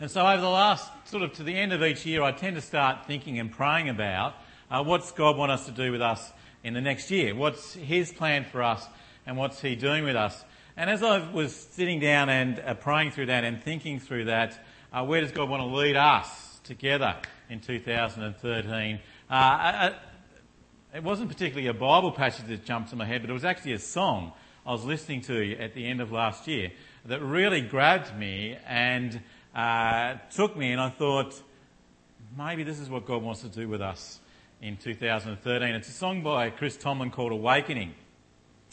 And 0.00 0.10
so 0.10 0.26
over 0.26 0.42
the 0.42 0.50
last, 0.50 0.90
sort 1.04 1.22
of 1.22 1.32
to 1.34 1.44
the 1.44 1.54
end 1.54 1.72
of 1.72 1.80
each 1.84 2.04
year, 2.04 2.22
I 2.22 2.32
tend 2.32 2.56
to 2.56 2.62
start 2.62 3.06
thinking 3.06 3.38
and 3.38 3.52
praying 3.52 3.88
about 3.88 4.34
uh, 4.68 4.82
what's 4.82 5.12
God 5.12 5.36
want 5.36 5.52
us 5.52 5.64
to 5.66 5.72
do 5.72 5.92
with 5.92 6.02
us 6.02 6.32
in 6.64 6.74
the 6.74 6.80
next 6.80 7.12
year? 7.12 7.36
What's 7.36 7.74
His 7.74 8.12
plan 8.12 8.46
for 8.50 8.64
us 8.64 8.84
and 9.26 9.36
what's 9.36 9.60
He 9.60 9.76
doing 9.76 10.02
with 10.02 10.16
us? 10.16 10.44
And 10.78 10.90
as 10.90 11.02
I 11.02 11.30
was 11.30 11.56
sitting 11.56 12.00
down 12.00 12.28
and 12.28 12.60
uh, 12.60 12.74
praying 12.74 13.12
through 13.12 13.26
that 13.26 13.44
and 13.44 13.62
thinking 13.62 13.98
through 13.98 14.26
that, 14.26 14.62
uh, 14.92 15.06
where 15.06 15.22
does 15.22 15.32
God 15.32 15.48
want 15.48 15.62
to 15.62 15.74
lead 15.74 15.96
us 15.96 16.60
together 16.64 17.16
in 17.48 17.60
2013? 17.60 19.00
Uh, 19.30 19.32
uh, 19.32 19.94
it 20.94 21.02
wasn't 21.02 21.30
particularly 21.30 21.68
a 21.68 21.72
Bible 21.72 22.12
passage 22.12 22.46
that 22.48 22.66
jumped 22.66 22.90
to 22.90 22.96
my 22.96 23.06
head, 23.06 23.22
but 23.22 23.30
it 23.30 23.32
was 23.32 23.46
actually 23.46 23.72
a 23.72 23.78
song 23.78 24.32
I 24.66 24.72
was 24.72 24.84
listening 24.84 25.22
to 25.22 25.56
at 25.56 25.72
the 25.72 25.86
end 25.86 26.02
of 26.02 26.12
last 26.12 26.46
year 26.46 26.72
that 27.06 27.22
really 27.22 27.62
grabbed 27.62 28.14
me 28.14 28.58
and 28.66 29.22
uh, 29.54 30.16
took 30.30 30.58
me, 30.58 30.72
and 30.72 30.80
I 30.80 30.90
thought, 30.90 31.40
maybe 32.36 32.64
this 32.64 32.80
is 32.80 32.90
what 32.90 33.06
God 33.06 33.22
wants 33.22 33.40
to 33.40 33.48
do 33.48 33.66
with 33.66 33.80
us 33.80 34.20
in 34.60 34.76
2013. 34.76 35.74
It's 35.74 35.88
a 35.88 35.92
song 35.92 36.22
by 36.22 36.50
Chris 36.50 36.76
Tomlin 36.76 37.10
called 37.10 37.32
Awakening. 37.32 37.94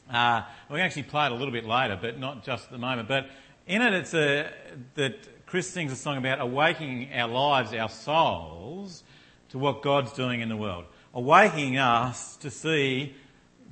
Uh, 0.10 0.43
we 0.69 0.77
can 0.77 0.86
actually 0.86 1.03
play 1.03 1.25
it 1.25 1.31
a 1.31 1.36
little 1.36 1.51
bit 1.51 1.65
later, 1.65 1.98
but 2.00 2.19
not 2.19 2.43
just 2.43 2.65
at 2.65 2.72
the 2.72 2.77
moment. 2.77 3.07
But 3.07 3.29
in 3.67 3.81
it, 3.81 3.93
it's 3.93 4.13
a, 4.13 4.51
that 4.95 5.45
Chris 5.45 5.69
sings 5.69 5.91
a 5.91 5.95
song 5.95 6.17
about 6.17 6.41
awakening 6.41 7.13
our 7.13 7.27
lives, 7.27 7.74
our 7.74 7.89
souls, 7.89 9.03
to 9.50 9.57
what 9.57 9.81
God's 9.81 10.12
doing 10.13 10.41
in 10.41 10.50
the 10.50 10.57
world. 10.57 10.86
Awakening 11.13 11.77
us 11.77 12.36
to 12.38 12.50
see 12.50 13.15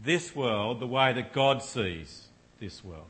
this 0.04 0.36
world 0.36 0.80
the 0.80 0.88
way 0.88 1.14
that 1.14 1.34
God 1.34 1.64
sees 1.64 2.28
this 2.60 2.84
world. 2.84 3.08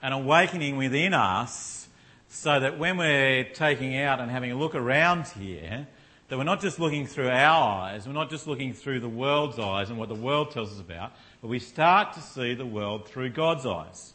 An 0.00 0.12
awakening 0.12 0.76
within 0.76 1.12
us 1.12 1.88
so 2.28 2.60
that 2.60 2.78
when 2.78 2.96
we're 2.98 3.44
taking 3.44 3.96
out 3.96 4.20
and 4.20 4.30
having 4.30 4.52
a 4.52 4.54
look 4.54 4.74
around 4.74 5.26
here, 5.26 5.88
that 6.28 6.36
we're 6.36 6.44
not 6.44 6.60
just 6.60 6.78
looking 6.78 7.06
through 7.06 7.30
our 7.30 7.82
eyes, 7.82 8.06
we're 8.06 8.12
not 8.12 8.30
just 8.30 8.46
looking 8.46 8.74
through 8.74 9.00
the 9.00 9.08
world's 9.08 9.58
eyes 9.58 9.90
and 9.90 9.98
what 9.98 10.08
the 10.08 10.14
world 10.14 10.50
tells 10.50 10.72
us 10.72 10.80
about, 10.80 11.12
but 11.40 11.48
we 11.48 11.58
start 11.58 12.14
to 12.14 12.20
see 12.20 12.54
the 12.54 12.66
world 12.66 13.08
through 13.08 13.30
God's 13.30 13.66
eyes. 13.66 14.14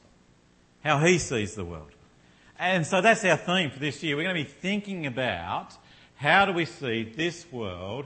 How 0.84 1.00
He 1.00 1.18
sees 1.18 1.56
the 1.56 1.66
world. 1.66 1.92
And 2.60 2.86
so 2.86 3.02
that's 3.02 3.24
our 3.26 3.38
theme 3.38 3.72
for 3.72 3.80
this 3.80 4.04
year. 4.04 4.16
We're 4.16 4.24
going 4.24 4.36
to 4.36 4.44
be 4.44 4.50
thinking 4.50 5.06
about 5.06 5.74
how 6.16 6.46
do 6.46 6.54
we 6.54 6.66
see 6.66 7.04
this 7.04 7.46
world 7.52 8.06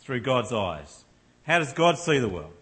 through 0.00 0.20
God's 0.20 0.52
eyes? 0.52 1.04
How 1.44 1.58
does 1.58 1.72
God 1.72 1.98
see 1.98 2.18
the 2.18 2.28
world? 2.28 2.52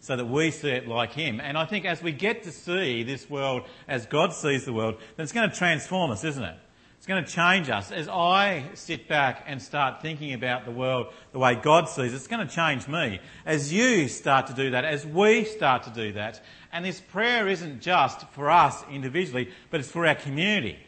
So 0.00 0.16
that 0.16 0.26
we 0.26 0.50
see 0.50 0.70
it 0.70 0.86
like 0.86 1.12
Him. 1.12 1.40
And 1.40 1.58
I 1.58 1.64
think 1.64 1.84
as 1.84 2.02
we 2.02 2.12
get 2.12 2.44
to 2.44 2.52
see 2.52 3.02
this 3.02 3.28
world 3.28 3.62
as 3.88 4.06
God 4.06 4.32
sees 4.32 4.64
the 4.64 4.72
world, 4.72 4.96
then 5.16 5.24
it's 5.24 5.32
going 5.32 5.50
to 5.50 5.56
transform 5.56 6.10
us, 6.10 6.24
isn't 6.24 6.42
it? 6.42 6.56
It's 7.06 7.12
going 7.12 7.24
to 7.24 7.30
change 7.30 7.70
us. 7.70 7.92
As 7.92 8.08
I 8.08 8.64
sit 8.74 9.06
back 9.06 9.44
and 9.46 9.62
start 9.62 10.02
thinking 10.02 10.32
about 10.32 10.64
the 10.64 10.72
world 10.72 11.06
the 11.30 11.38
way 11.38 11.54
God 11.54 11.88
sees 11.88 12.12
it, 12.12 12.16
it's 12.16 12.26
going 12.26 12.44
to 12.44 12.52
change 12.52 12.88
me. 12.88 13.20
As 13.44 13.72
you 13.72 14.08
start 14.08 14.48
to 14.48 14.54
do 14.54 14.70
that, 14.70 14.84
as 14.84 15.06
we 15.06 15.44
start 15.44 15.84
to 15.84 15.90
do 15.90 16.14
that, 16.14 16.42
and 16.72 16.84
this 16.84 17.00
prayer 17.00 17.46
isn't 17.46 17.80
just 17.80 18.22
for 18.30 18.50
us 18.50 18.84
individually, 18.90 19.52
but 19.70 19.78
it's 19.78 19.88
for 19.88 20.04
our 20.04 20.16
community. 20.16 20.80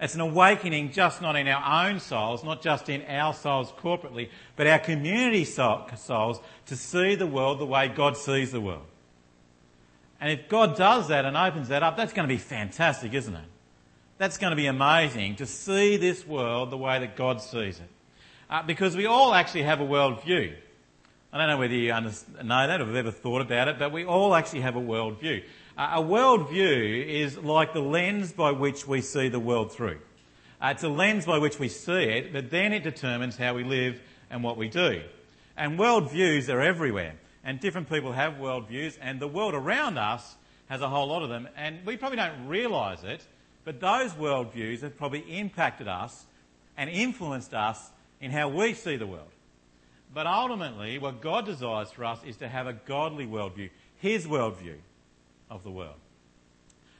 It's 0.00 0.14
an 0.14 0.22
awakening 0.22 0.92
just 0.92 1.20
not 1.20 1.36
in 1.36 1.46
our 1.48 1.86
own 1.86 2.00
souls, 2.00 2.42
not 2.42 2.62
just 2.62 2.88
in 2.88 3.02
our 3.02 3.34
souls 3.34 3.70
corporately, 3.72 4.30
but 4.56 4.66
our 4.66 4.78
community 4.78 5.44
souls 5.44 6.40
to 6.64 6.76
see 6.76 7.14
the 7.14 7.26
world 7.26 7.58
the 7.58 7.66
way 7.66 7.88
God 7.88 8.16
sees 8.16 8.52
the 8.52 8.60
world. 8.62 8.86
And 10.18 10.32
if 10.32 10.48
God 10.48 10.78
does 10.78 11.08
that 11.08 11.26
and 11.26 11.36
opens 11.36 11.68
that 11.68 11.82
up, 11.82 11.98
that's 11.98 12.14
going 12.14 12.26
to 12.26 12.34
be 12.34 12.40
fantastic, 12.40 13.12
isn't 13.12 13.34
it? 13.34 13.49
That's 14.20 14.36
going 14.36 14.50
to 14.50 14.56
be 14.56 14.66
amazing 14.66 15.36
to 15.36 15.46
see 15.46 15.96
this 15.96 16.26
world 16.26 16.68
the 16.68 16.76
way 16.76 16.98
that 16.98 17.16
God 17.16 17.40
sees 17.40 17.78
it. 17.78 17.88
Uh, 18.50 18.62
because 18.62 18.94
we 18.94 19.06
all 19.06 19.32
actually 19.32 19.62
have 19.62 19.80
a 19.80 19.86
worldview. 19.86 20.54
I 21.32 21.38
don't 21.38 21.48
know 21.48 21.56
whether 21.56 21.72
you 21.72 21.88
know 21.88 22.66
that 22.66 22.82
or 22.82 22.84
have 22.84 22.94
ever 22.94 23.12
thought 23.12 23.40
about 23.40 23.68
it, 23.68 23.78
but 23.78 23.92
we 23.92 24.04
all 24.04 24.34
actually 24.34 24.60
have 24.60 24.76
a 24.76 24.80
worldview. 24.80 25.42
Uh, 25.78 25.92
a 25.94 26.02
worldview 26.02 27.06
is 27.06 27.38
like 27.38 27.72
the 27.72 27.80
lens 27.80 28.30
by 28.30 28.50
which 28.50 28.86
we 28.86 29.00
see 29.00 29.30
the 29.30 29.40
world 29.40 29.72
through. 29.72 29.98
Uh, 30.60 30.72
it's 30.74 30.84
a 30.84 30.90
lens 30.90 31.24
by 31.24 31.38
which 31.38 31.58
we 31.58 31.68
see 31.68 32.02
it, 32.02 32.30
but 32.30 32.50
then 32.50 32.74
it 32.74 32.84
determines 32.84 33.38
how 33.38 33.54
we 33.54 33.64
live 33.64 34.02
and 34.28 34.44
what 34.44 34.58
we 34.58 34.68
do. 34.68 35.00
And 35.56 35.78
worldviews 35.78 36.52
are 36.52 36.60
everywhere. 36.60 37.14
And 37.42 37.58
different 37.58 37.88
people 37.88 38.12
have 38.12 38.34
worldviews, 38.34 38.98
and 39.00 39.18
the 39.18 39.28
world 39.28 39.54
around 39.54 39.96
us 39.96 40.36
has 40.68 40.82
a 40.82 40.90
whole 40.90 41.06
lot 41.06 41.22
of 41.22 41.30
them. 41.30 41.48
And 41.56 41.86
we 41.86 41.96
probably 41.96 42.18
don't 42.18 42.48
realise 42.48 43.02
it 43.02 43.26
but 43.70 43.78
those 43.78 44.10
worldviews 44.14 44.80
have 44.80 44.96
probably 44.96 45.20
impacted 45.20 45.86
us 45.86 46.26
and 46.76 46.90
influenced 46.90 47.54
us 47.54 47.90
in 48.20 48.32
how 48.32 48.48
we 48.48 48.74
see 48.74 48.96
the 48.96 49.06
world. 49.06 49.30
But 50.12 50.26
ultimately, 50.26 50.98
what 50.98 51.20
God 51.20 51.46
desires 51.46 51.92
for 51.92 52.04
us 52.04 52.18
is 52.26 52.36
to 52.38 52.48
have 52.48 52.66
a 52.66 52.72
godly 52.72 53.28
worldview, 53.28 53.70
His 53.98 54.26
worldview 54.26 54.74
of 55.48 55.62
the 55.62 55.70
world. 55.70 55.94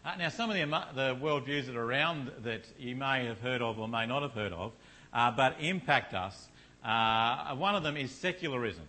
Uh, 0.05 0.15
now, 0.17 0.29
some 0.29 0.49
of 0.49 0.55
the, 0.55 0.65
the 0.95 1.17
worldviews 1.17 1.67
that 1.67 1.75
are 1.75 1.83
around 1.83 2.31
that 2.45 2.63
you 2.79 2.95
may 2.95 3.27
have 3.27 3.41
heard 3.41 3.63
of 3.63 3.81
or 3.81 3.89
may 3.89 4.07
not 4.07 4.23
have 4.23 4.35
heard 4.35 4.53
of, 4.53 4.71
uh, 5.13 5.33
but 5.33 5.57
impact 5.59 6.15
us, 6.15 6.47
uh, 6.85 7.53
one 7.57 7.75
of 7.75 7.83
them 7.83 7.97
is 7.97 8.13
secularism 8.13 8.87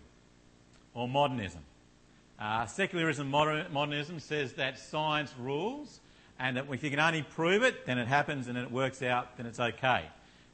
or 0.94 1.08
modernism. 1.08 1.62
Uh, 2.40 2.68
secularism, 2.68 3.28
modernism 3.32 4.20
says 4.20 4.54
that 4.54 4.78
science 4.78 5.34
rules 5.40 6.00
and 6.42 6.58
that 6.58 6.66
if 6.72 6.84
you 6.84 6.90
can 6.90 7.00
only 7.00 7.22
prove 7.22 7.62
it, 7.62 7.86
then 7.86 8.00
it 8.00 8.08
happens 8.08 8.48
and 8.48 8.58
it 8.58 8.72
works 8.72 9.04
out, 9.04 9.38
then 9.38 9.46
it's 9.46 9.60
okay. 9.60 10.06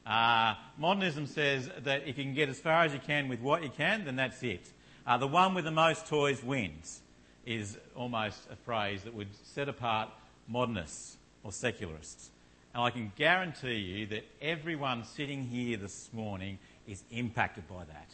Uh, 0.06 0.53
modernism 0.77 1.25
says 1.25 1.70
that 1.84 2.06
if 2.06 2.17
you 2.17 2.25
can 2.25 2.34
get 2.34 2.50
as 2.50 2.60
far 2.60 2.84
as 2.84 2.91
you 2.94 3.00
can 3.00 3.29
with 3.29 3.39
what 3.39 3.63
you 3.63 3.70
can, 3.70 4.03
then 4.03 4.17
that's 4.17 4.44
it. 4.44 4.70
Uh, 5.06 5.17
the 5.17 5.27
one 5.27 5.53
with 5.53 5.63
the 5.63 5.72
most 5.72 6.06
toys 6.06 6.44
wins 6.44 7.00
is 7.46 7.77
almost 7.96 8.39
a 8.51 8.58
phrase 8.58 9.03
that 9.03 9.13
would 9.13 9.29
set 9.46 9.70
apart 9.70 10.10
modernists 10.50 11.15
or 11.46 11.53
secularists. 11.53 12.32
And 12.74 12.84
I 12.84 12.89
can 12.89 13.13
guarantee 13.15 13.75
you 13.75 14.08
that 14.08 14.25
everyone 14.41 15.06
sitting 15.06 15.46
here 15.46 15.77
this 15.77 16.10
morning 16.12 16.60
is 16.86 17.01
impacted 17.12 17.65
by 17.70 17.86
that. 17.86 18.10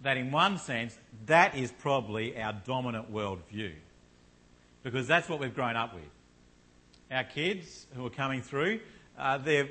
That, 0.00 0.16
in 0.16 0.30
one 0.30 0.56
sense, 0.56 0.96
that 1.26 1.54
is 1.54 1.70
probably 1.70 2.40
our 2.40 2.54
dominant 2.54 3.12
worldview 3.12 3.72
because 4.86 5.08
that's 5.08 5.28
what 5.28 5.40
we've 5.40 5.52
grown 5.52 5.74
up 5.74 5.92
with. 5.92 6.08
Our 7.10 7.24
kids 7.24 7.88
who 7.96 8.06
are 8.06 8.10
coming 8.10 8.40
through, 8.40 8.78
uh, 9.18 9.36
they're 9.36 9.68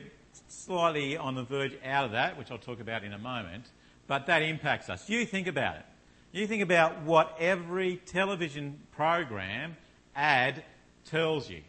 slightly 0.49 1.15
on 1.15 1.35
the 1.35 1.43
verge 1.43 1.71
out 1.85 2.03
of 2.03 2.11
that, 2.11 2.37
which 2.37 2.51
I'll 2.51 2.57
talk 2.57 2.81
about 2.81 3.05
in 3.05 3.13
a 3.13 3.17
moment, 3.17 3.69
but 4.07 4.25
that 4.25 4.41
impacts 4.41 4.89
us. 4.89 5.09
You 5.09 5.25
think 5.25 5.47
about 5.47 5.77
it. 5.77 5.85
You 6.33 6.45
think 6.47 6.61
about 6.61 7.03
what 7.03 7.37
every 7.39 7.95
television 8.05 8.77
program 8.91 9.77
ad 10.17 10.65
tells 11.05 11.49
you. 11.49 11.61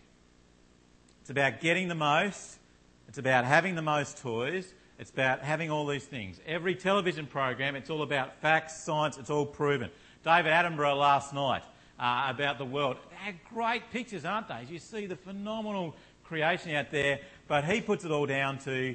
It's 1.20 1.30
about 1.30 1.60
getting 1.60 1.86
the 1.86 1.94
most, 1.94 2.58
it's 3.06 3.18
about 3.18 3.44
having 3.44 3.76
the 3.76 3.82
most 3.82 4.18
toys, 4.18 4.74
it's 4.98 5.10
about 5.10 5.42
having 5.42 5.70
all 5.70 5.86
these 5.86 6.04
things. 6.04 6.40
Every 6.48 6.74
television 6.74 7.28
program, 7.28 7.76
it's 7.76 7.90
all 7.90 8.02
about 8.02 8.40
facts, 8.40 8.82
science, 8.82 9.18
it's 9.18 9.30
all 9.30 9.46
proven. 9.46 9.90
David 10.24 10.50
Attenborough 10.50 10.98
last 10.98 11.32
night, 11.32 11.62
uh, 11.98 12.26
about 12.28 12.58
the 12.58 12.64
world. 12.64 12.96
They're 13.10 13.34
great 13.52 13.90
pictures, 13.90 14.24
aren't 14.24 14.48
they? 14.48 14.66
You 14.68 14.78
see 14.78 15.06
the 15.06 15.16
phenomenal 15.16 15.94
creation 16.24 16.74
out 16.74 16.90
there, 16.90 17.20
but 17.48 17.64
he 17.64 17.80
puts 17.80 18.04
it 18.04 18.10
all 18.10 18.26
down 18.26 18.58
to 18.60 18.94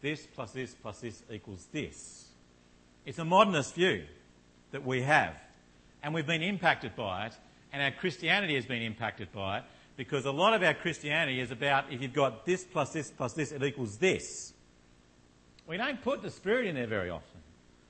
this 0.00 0.26
plus 0.26 0.52
this 0.52 0.74
plus 0.74 1.00
this 1.00 1.22
equals 1.30 1.66
this. 1.72 2.28
It's 3.04 3.18
a 3.18 3.24
modernist 3.24 3.74
view 3.74 4.04
that 4.72 4.84
we 4.84 5.02
have, 5.02 5.34
and 6.02 6.14
we've 6.14 6.26
been 6.26 6.42
impacted 6.42 6.96
by 6.96 7.26
it, 7.26 7.34
and 7.72 7.82
our 7.82 7.90
Christianity 7.90 8.54
has 8.54 8.66
been 8.66 8.82
impacted 8.82 9.32
by 9.32 9.58
it 9.58 9.64
because 9.96 10.24
a 10.24 10.30
lot 10.30 10.54
of 10.54 10.62
our 10.62 10.74
Christianity 10.74 11.40
is 11.40 11.50
about 11.50 11.92
if 11.92 12.00
you've 12.00 12.12
got 12.12 12.46
this 12.46 12.64
plus 12.64 12.92
this 12.92 13.10
plus 13.10 13.34
this, 13.34 13.52
it 13.52 13.62
equals 13.62 13.98
this. 13.98 14.54
We 15.66 15.76
don't 15.76 16.02
put 16.02 16.22
the 16.22 16.30
Spirit 16.30 16.66
in 16.66 16.74
there 16.74 16.86
very 16.86 17.10
often. 17.10 17.40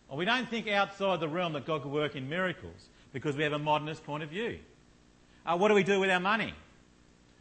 Or 0.08 0.18
we 0.18 0.24
don't 0.24 0.48
think 0.48 0.68
outside 0.68 1.20
the 1.20 1.28
realm 1.28 1.52
that 1.52 1.66
God 1.66 1.82
could 1.82 1.92
work 1.92 2.16
in 2.16 2.28
miracles 2.28 2.88
because 3.12 3.36
we 3.36 3.42
have 3.42 3.52
a 3.52 3.58
modernist 3.58 4.04
point 4.04 4.22
of 4.22 4.30
view. 4.30 4.58
Uh, 5.44 5.56
what 5.56 5.68
do 5.68 5.74
we 5.74 5.82
do 5.82 6.00
with 6.00 6.10
our 6.10 6.20
money? 6.20 6.54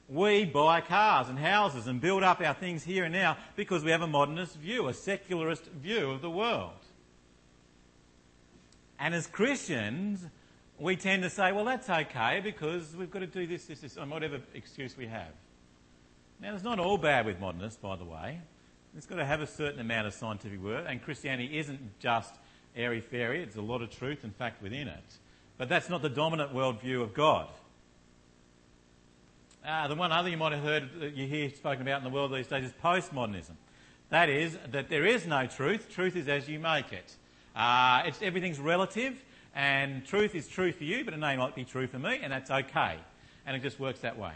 We 0.08 0.46
buy 0.46 0.82
cars 0.82 1.30
and 1.30 1.38
houses 1.38 1.86
and 1.86 2.02
build 2.02 2.24
up 2.24 2.42
our 2.42 2.54
things 2.54 2.84
here 2.84 3.04
and 3.04 3.14
now 3.14 3.38
because 3.56 3.84
we 3.84 3.92
have 3.92 4.02
a 4.02 4.08
modernist 4.08 4.56
view, 4.56 4.88
a 4.88 4.94
secularist 4.94 5.66
view 5.66 6.10
of 6.10 6.22
the 6.22 6.30
world. 6.30 6.72
And 9.00 9.14
as 9.14 9.28
Christians, 9.28 10.26
we 10.80 10.96
tend 10.96 11.24
to 11.24 11.30
say, 11.30 11.52
well, 11.52 11.66
that's 11.66 11.90
okay 11.90 12.42
because 12.44 12.96
we've 12.96 13.12
got 13.12 13.20
to 13.20 13.28
do 13.28 13.46
this, 13.46 13.66
this, 13.66 13.82
this, 13.82 13.98
and 13.98 14.10
whatever 14.10 14.40
excuse 14.54 14.98
we 14.98 15.08
have. 15.08 15.32
Now, 16.42 16.56
it's 16.56 16.64
not 16.64 16.80
all 16.80 16.98
bad 16.98 17.26
with 17.26 17.40
modernists, 17.40 17.80
by 17.80 17.96
the 17.96 18.06
way. 18.06 18.40
It's 18.98 19.06
got 19.06 19.18
to 19.18 19.26
have 19.26 19.42
a 19.42 19.48
certain 19.48 19.80
amount 19.80 20.08
of 20.08 20.14
scientific 20.14 20.62
work, 20.64 20.86
and 20.88 21.02
Christianity 21.02 21.60
isn't 21.60 22.00
just 22.00 22.34
airy 22.76 23.02
fairy, 23.02 23.44
it's 23.44 23.58
a 23.58 23.62
lot 23.62 23.82
of 23.82 23.90
truth, 23.90 24.24
in 24.24 24.32
fact, 24.32 24.62
within 24.64 24.88
it. 24.88 25.18
But 25.60 25.68
that's 25.68 25.89
not 25.89 26.01
the 26.01 26.10
dominant 26.10 26.54
worldview 26.54 27.04
of 27.04 27.13
God. 27.13 27.50
Uh, 29.63 29.89
the 29.89 29.96
one 29.96 30.12
other 30.12 30.30
you 30.30 30.38
might 30.38 30.54
have 30.54 30.63
heard 30.63 30.89
that 31.01 31.16
you 31.16 31.28
hear 31.28 31.50
spoken 31.50 31.82
about 31.82 31.98
in 31.98 32.06
the 32.06 32.10
world 32.10 32.34
these 32.34 32.48
days 32.48 32.63
is 32.63 32.72
postmodernism. 32.82 33.56
That 34.08 34.30
is, 34.30 34.58
that 34.72 34.89
there 34.89 35.06
is 35.06 35.28
no 35.28 35.48
truth. 35.48 35.89
Truth 35.89 36.16
is 36.16 36.30
as 36.30 36.48
you 36.48 36.60
make 36.60 36.94
it. 36.94 37.13
Uh, 37.54 38.04
it's, 38.06 38.22
everything's 38.22 38.58
relative, 38.58 39.22
and 39.54 40.06
truth 40.06 40.34
is 40.34 40.48
true 40.48 40.72
for 40.72 40.86
you, 40.86 41.04
but 41.04 41.13
it 41.13 41.20
may 41.20 41.36
not 41.36 41.56
be 41.56 41.66
true 41.66 41.88
for 41.88 42.00
me, 42.00 42.20
and 42.24 42.32
that's 42.32 42.50
okay. 42.50 42.96
And 43.46 43.54
it 43.54 43.62
just 43.62 43.82
works 43.82 44.00
that 44.00 44.18
way. 44.18 44.32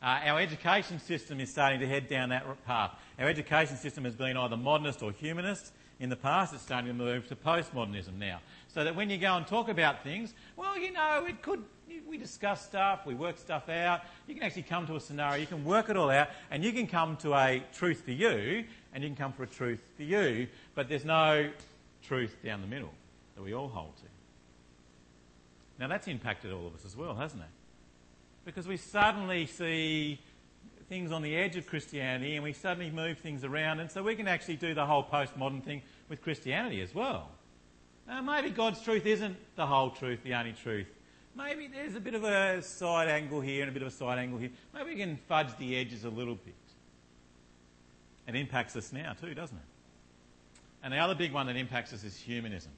Uh, 0.00 0.20
our 0.24 0.40
education 0.40 1.00
system 1.00 1.40
is 1.40 1.50
starting 1.50 1.80
to 1.80 1.88
head 1.88 2.08
down 2.08 2.28
that 2.28 2.64
path. 2.64 2.92
Our 3.18 3.28
education 3.28 3.76
system 3.76 4.04
has 4.04 4.14
been 4.14 4.36
either 4.36 4.56
modernist 4.56 5.02
or 5.02 5.10
humanist 5.10 5.72
in 5.98 6.10
the 6.10 6.16
past. 6.16 6.54
It's 6.54 6.62
starting 6.62 6.88
to 6.88 6.94
move 6.94 7.26
to 7.28 7.36
postmodernism 7.36 8.18
now. 8.18 8.40
So 8.74 8.82
that 8.82 8.96
when 8.96 9.08
you 9.08 9.18
go 9.18 9.36
and 9.36 9.46
talk 9.46 9.68
about 9.68 10.02
things, 10.02 10.34
well, 10.56 10.76
you 10.76 10.92
know, 10.92 11.24
it 11.28 11.42
could, 11.42 11.62
we 12.08 12.18
discuss 12.18 12.64
stuff, 12.64 13.06
we 13.06 13.14
work 13.14 13.38
stuff 13.38 13.68
out. 13.68 14.00
You 14.26 14.34
can 14.34 14.42
actually 14.42 14.64
come 14.64 14.84
to 14.88 14.96
a 14.96 15.00
scenario, 15.00 15.40
you 15.40 15.46
can 15.46 15.64
work 15.64 15.90
it 15.90 15.96
all 15.96 16.10
out, 16.10 16.30
and 16.50 16.64
you 16.64 16.72
can 16.72 16.88
come 16.88 17.16
to 17.18 17.34
a 17.34 17.62
truth 17.72 18.02
for 18.04 18.10
you, 18.10 18.64
and 18.92 19.04
you 19.04 19.08
can 19.10 19.16
come 19.16 19.32
for 19.32 19.44
a 19.44 19.46
truth 19.46 19.80
for 19.96 20.02
you, 20.02 20.48
but 20.74 20.88
there's 20.88 21.04
no 21.04 21.48
truth 22.02 22.34
down 22.44 22.62
the 22.62 22.66
middle 22.66 22.90
that 23.36 23.44
we 23.44 23.54
all 23.54 23.68
hold 23.68 23.96
to. 23.98 24.02
Now 25.78 25.86
that's 25.86 26.08
impacted 26.08 26.52
all 26.52 26.66
of 26.66 26.74
us 26.74 26.84
as 26.84 26.96
well, 26.96 27.14
hasn't 27.14 27.42
it? 27.42 27.48
Because 28.44 28.66
we 28.66 28.76
suddenly 28.76 29.46
see 29.46 30.18
things 30.88 31.12
on 31.12 31.22
the 31.22 31.36
edge 31.36 31.54
of 31.54 31.68
Christianity 31.68 32.34
and 32.34 32.42
we 32.42 32.52
suddenly 32.52 32.90
move 32.90 33.18
things 33.18 33.44
around, 33.44 33.78
and 33.78 33.88
so 33.88 34.02
we 34.02 34.16
can 34.16 34.26
actually 34.26 34.56
do 34.56 34.74
the 34.74 34.84
whole 34.84 35.04
postmodern 35.04 35.62
thing 35.62 35.80
with 36.08 36.20
Christianity 36.20 36.80
as 36.80 36.92
well. 36.92 37.30
Now, 38.06 38.20
maybe 38.20 38.50
God's 38.50 38.82
truth 38.82 39.06
isn't 39.06 39.36
the 39.56 39.66
whole 39.66 39.90
truth, 39.90 40.20
the 40.22 40.34
only 40.34 40.52
truth. 40.52 40.86
Maybe 41.36 41.66
there's 41.66 41.96
a 41.96 42.00
bit 42.00 42.14
of 42.14 42.22
a 42.22 42.62
side 42.62 43.08
angle 43.08 43.40
here 43.40 43.62
and 43.62 43.70
a 43.70 43.72
bit 43.72 43.82
of 43.82 43.88
a 43.88 43.90
side 43.90 44.18
angle 44.18 44.38
here. 44.38 44.50
Maybe 44.72 44.90
we 44.90 44.96
can 44.96 45.18
fudge 45.28 45.56
the 45.58 45.76
edges 45.76 46.04
a 46.04 46.10
little 46.10 46.36
bit. 46.36 46.54
It 48.28 48.36
impacts 48.36 48.76
us 48.76 48.92
now 48.92 49.14
too, 49.14 49.34
doesn't 49.34 49.56
it? 49.56 49.62
And 50.82 50.92
the 50.92 50.98
other 50.98 51.14
big 51.14 51.32
one 51.32 51.46
that 51.46 51.56
impacts 51.56 51.92
us 51.92 52.04
is 52.04 52.16
humanism. 52.16 52.72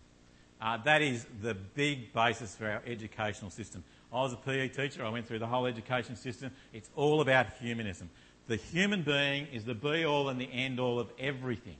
Uh, 0.61 0.79
that 0.79 1.03
is 1.03 1.27
the 1.43 1.55
big 1.55 2.13
basis 2.13 2.55
for 2.55 2.71
our 2.71 2.83
educational 2.87 3.51
system. 3.51 3.85
I 4.13 4.23
was 4.23 4.33
a 4.33 4.37
PE 4.37 4.69
teacher, 4.69 5.05
I 5.05 5.11
went 5.11 5.27
through 5.27 5.41
the 5.41 5.47
whole 5.47 5.67
education 5.67 6.17
system. 6.17 6.51
It's 6.73 6.89
all 6.97 7.21
about 7.21 7.53
humanism. 7.61 8.09
The 8.47 8.57
human 8.57 9.03
being 9.03 9.49
is 9.49 9.65
the 9.65 9.75
be 9.75 10.05
all 10.05 10.29
and 10.29 10.41
the 10.41 10.51
end 10.51 10.81
all 10.81 10.99
of 10.99 11.11
everything. 11.19 11.77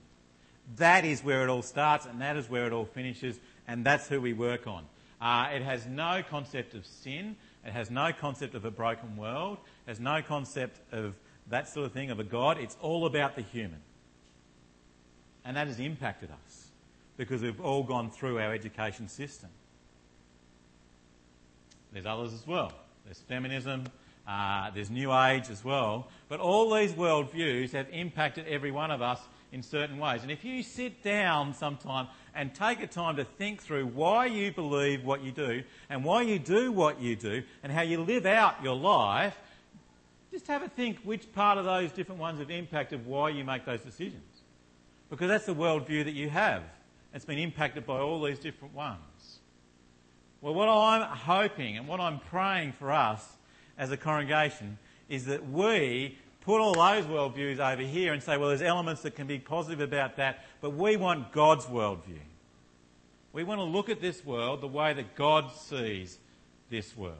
That 0.75 1.05
is 1.05 1.23
where 1.23 1.43
it 1.43 1.49
all 1.49 1.61
starts 1.61 2.05
and 2.05 2.21
that 2.21 2.35
is 2.37 2.49
where 2.49 2.67
it 2.67 2.73
all 2.73 2.85
finishes, 2.85 3.39
and 3.67 3.85
that's 3.85 4.07
who 4.07 4.19
we 4.19 4.33
work 4.33 4.67
on. 4.67 4.85
Uh, 5.21 5.49
it 5.53 5.61
has 5.61 5.85
no 5.85 6.21
concept 6.29 6.75
of 6.75 6.85
sin, 6.85 7.35
It 7.65 7.73
has 7.73 7.89
no 7.89 8.11
concept 8.13 8.55
of 8.55 8.65
a 8.65 8.71
broken 8.71 9.17
world, 9.17 9.57
it 9.85 9.89
has 9.89 9.99
no 9.99 10.21
concept 10.21 10.79
of 10.93 11.15
that 11.49 11.67
sort 11.67 11.85
of 11.85 11.91
thing, 11.91 12.11
of 12.11 12.19
a 12.19 12.23
God. 12.23 12.57
It's 12.57 12.77
all 12.81 13.05
about 13.05 13.35
the 13.35 13.41
human. 13.41 13.81
And 15.43 15.55
that 15.57 15.67
has 15.67 15.79
impacted 15.79 16.29
us 16.29 16.67
because 17.17 17.41
we've 17.41 17.59
all 17.59 17.83
gone 17.83 18.11
through 18.11 18.39
our 18.39 18.53
education 18.53 19.07
system. 19.07 19.49
There's 21.91 22.05
others 22.05 22.33
as 22.33 22.45
well. 22.45 22.73
There's 23.05 23.19
feminism, 23.19 23.85
uh, 24.27 24.71
there's 24.71 24.89
New 24.89 25.13
Age 25.13 25.49
as 25.49 25.63
well. 25.63 26.09
But 26.29 26.39
all 26.39 26.73
these 26.73 26.91
worldviews 26.91 27.71
have 27.71 27.87
impacted 27.91 28.45
every 28.47 28.71
one 28.71 28.91
of 28.91 29.01
us 29.01 29.19
in 29.51 29.63
certain 29.63 29.97
ways. 29.97 30.23
And 30.23 30.31
if 30.31 30.43
you 30.43 30.61
sit 30.63 31.03
down 31.03 31.53
sometime 31.53 32.07
and 32.35 32.53
take 32.53 32.81
a 32.81 32.87
time 32.87 33.15
to 33.15 33.23
think 33.23 33.61
through 33.61 33.87
why 33.87 34.25
you 34.25 34.51
believe 34.51 35.03
what 35.05 35.23
you 35.23 35.31
do 35.31 35.63
and 35.89 36.03
why 36.03 36.21
you 36.23 36.37
do 36.39 36.71
what 36.71 37.01
you 37.01 37.15
do 37.15 37.43
and 37.63 37.71
how 37.71 37.81
you 37.81 38.01
live 38.01 38.25
out 38.25 38.61
your 38.63 38.75
life, 38.75 39.37
just 40.31 40.47
have 40.47 40.63
a 40.63 40.69
think 40.69 40.99
which 41.03 41.31
part 41.33 41.57
of 41.57 41.65
those 41.65 41.91
different 41.91 42.19
ones 42.19 42.39
have 42.39 42.51
impacted 42.51 43.05
why 43.05 43.29
you 43.29 43.43
make 43.43 43.65
those 43.65 43.81
decisions. 43.81 44.21
Because 45.09 45.29
that's 45.29 45.45
the 45.45 45.55
worldview 45.55 46.03
that 46.03 46.13
you 46.13 46.29
have. 46.29 46.63
It's 47.13 47.25
been 47.25 47.39
impacted 47.39 47.85
by 47.85 47.99
all 47.99 48.21
these 48.21 48.37
different 48.37 48.73
ones. 48.73 49.39
Well, 50.41 50.53
what 50.53 50.69
I'm 50.69 51.01
hoping 51.01 51.77
and 51.77 51.87
what 51.87 51.99
I'm 51.99 52.19
praying 52.19 52.73
for 52.73 52.91
us 52.91 53.25
as 53.77 53.91
a 53.91 53.97
congregation 53.97 54.77
is 55.09 55.25
that 55.25 55.49
we 55.49 56.17
put 56.47 56.61
all 56.61 56.75
those 56.75 57.03
worldviews 57.03 57.59
over 57.59 57.81
here 57.81 58.13
and 58.13 58.23
say, 58.23 58.37
well, 58.37 58.47
there's 58.47 58.61
elements 58.61 59.01
that 59.01 59.15
can 59.17 59.27
be 59.27 59.37
positive 59.37 59.81
about 59.81 60.15
that, 60.15 60.45
but 60.61 60.69
we 60.69 60.95
want 60.95 61.33
God's 61.33 61.65
worldview. 61.65 62.21
We 63.33 63.43
want 63.43 63.59
to 63.59 63.65
look 63.65 63.89
at 63.89 63.99
this 63.99 64.25
world 64.25 64.61
the 64.61 64.67
way 64.67 64.93
that 64.93 65.13
God 65.13 65.51
sees 65.51 66.17
this 66.69 66.95
world. 66.95 67.17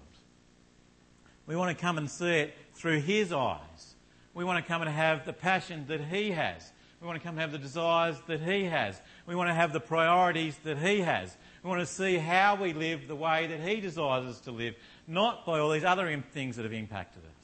We 1.46 1.58
want 1.58 1.78
to 1.78 1.82
come 1.82 1.98
and 1.98 2.10
see 2.10 2.38
it 2.38 2.54
through 2.74 3.02
His 3.02 3.34
eyes. 3.34 3.96
We 4.34 4.46
want 4.46 4.64
to 4.64 4.68
come 4.68 4.82
and 4.82 4.90
have 4.90 5.26
the 5.26 5.34
passion 5.34 5.84
that 5.90 6.00
He 6.06 6.32
has. 6.32 6.72
We 7.02 7.08
want 7.08 7.20
to 7.20 7.24
come 7.24 7.34
and 7.38 7.42
have 7.42 7.52
the 7.52 7.58
desires 7.58 8.16
that 8.28 8.40
He 8.40 8.64
has. 8.64 9.02
We 9.26 9.36
want 9.36 9.50
to 9.50 9.54
have 9.54 9.74
the 9.74 9.82
priorities 9.82 10.56
that 10.64 10.78
He 10.78 11.02
has. 11.02 11.36
We 11.64 11.70
want 11.70 11.82
to 11.82 11.86
see 11.86 12.16
how 12.16 12.56
we 12.56 12.72
live 12.72 13.10
the 13.10 13.16
way 13.16 13.46
that 13.48 13.60
He 13.60 13.82
desires 13.82 14.26
us 14.26 14.40
to 14.42 14.52
live, 14.52 14.76
not 15.06 15.46
by 15.46 15.60
all 15.60 15.72
these 15.72 15.84
other 15.84 16.24
things 16.32 16.56
that 16.56 16.64
have 16.64 16.72
impacted 16.72 17.24
us. 17.24 17.37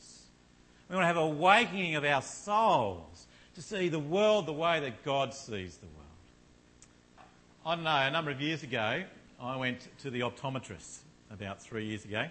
We 0.94 0.98
want 0.98 1.06
to 1.06 1.08
have 1.08 1.18
a 1.18 1.22
awakening 1.22 1.96
of 1.96 2.06
our 2.06 2.22
souls 2.22 3.26
to 3.56 3.64
see 3.64 3.90
the 3.90 3.98
world 3.98 4.46
the 4.46 4.54
way 4.54 4.80
that 4.82 5.04
God 5.04 5.34
sees 5.34 5.78
the 5.78 5.88
world. 5.88 7.26
I 7.66 7.74
don't 7.74 7.84
know, 7.84 7.90
a 7.90 8.12
number 8.12 8.30
of 8.30 8.40
years 8.40 8.62
ago, 8.62 9.02
I 9.42 9.58
went 9.58 9.88
to 10.04 10.12
the 10.12 10.20
optometrist 10.20 11.00
about 11.32 11.64
three 11.64 11.86
years 11.86 12.06
ago, 12.06 12.28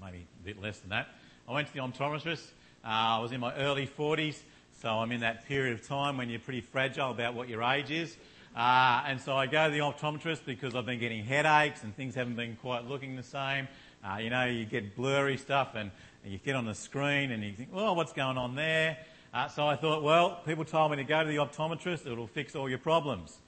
maybe 0.00 0.28
a 0.40 0.44
bit 0.44 0.62
less 0.62 0.78
than 0.78 0.90
that. 0.90 1.08
I 1.48 1.54
went 1.54 1.66
to 1.66 1.74
the 1.74 1.80
optometrist. 1.80 2.44
Uh, 2.84 2.88
I 2.88 3.18
was 3.18 3.32
in 3.32 3.40
my 3.40 3.52
early 3.56 3.88
40s, 3.88 4.38
so 4.80 4.90
I'm 4.90 5.10
in 5.10 5.22
that 5.22 5.48
period 5.48 5.72
of 5.76 5.84
time 5.88 6.18
when 6.18 6.30
you're 6.30 6.38
pretty 6.38 6.60
fragile 6.60 7.10
about 7.10 7.34
what 7.34 7.48
your 7.48 7.64
age 7.64 7.90
is. 7.90 8.16
Uh, 8.54 9.02
and 9.08 9.20
so 9.20 9.36
I 9.36 9.46
go 9.46 9.66
to 9.66 9.72
the 9.72 9.80
optometrist 9.80 10.44
because 10.46 10.76
I've 10.76 10.86
been 10.86 11.00
getting 11.00 11.24
headaches 11.24 11.82
and 11.82 11.96
things 11.96 12.14
haven't 12.14 12.36
been 12.36 12.54
quite 12.62 12.86
looking 12.86 13.16
the 13.16 13.24
same. 13.24 13.66
Uh, 14.04 14.18
you 14.18 14.30
know, 14.30 14.44
you 14.44 14.64
get 14.64 14.94
blurry 14.94 15.36
stuff 15.36 15.74
and 15.74 15.90
and 16.15 16.15
you 16.26 16.38
get 16.38 16.56
on 16.56 16.64
the 16.64 16.74
screen 16.74 17.30
and 17.30 17.42
you 17.42 17.52
think, 17.52 17.70
well, 17.72 17.94
what's 17.94 18.12
going 18.12 18.36
on 18.36 18.54
there? 18.54 18.98
Uh, 19.32 19.48
so 19.48 19.66
I 19.66 19.76
thought, 19.76 20.02
well, 20.02 20.40
people 20.46 20.64
told 20.64 20.90
me 20.90 20.96
to 20.96 21.04
go 21.04 21.22
to 21.22 21.28
the 21.28 21.36
optometrist, 21.36 22.06
it'll 22.06 22.26
fix 22.26 22.56
all 22.56 22.68
your 22.68 22.78
problems. 22.78 23.38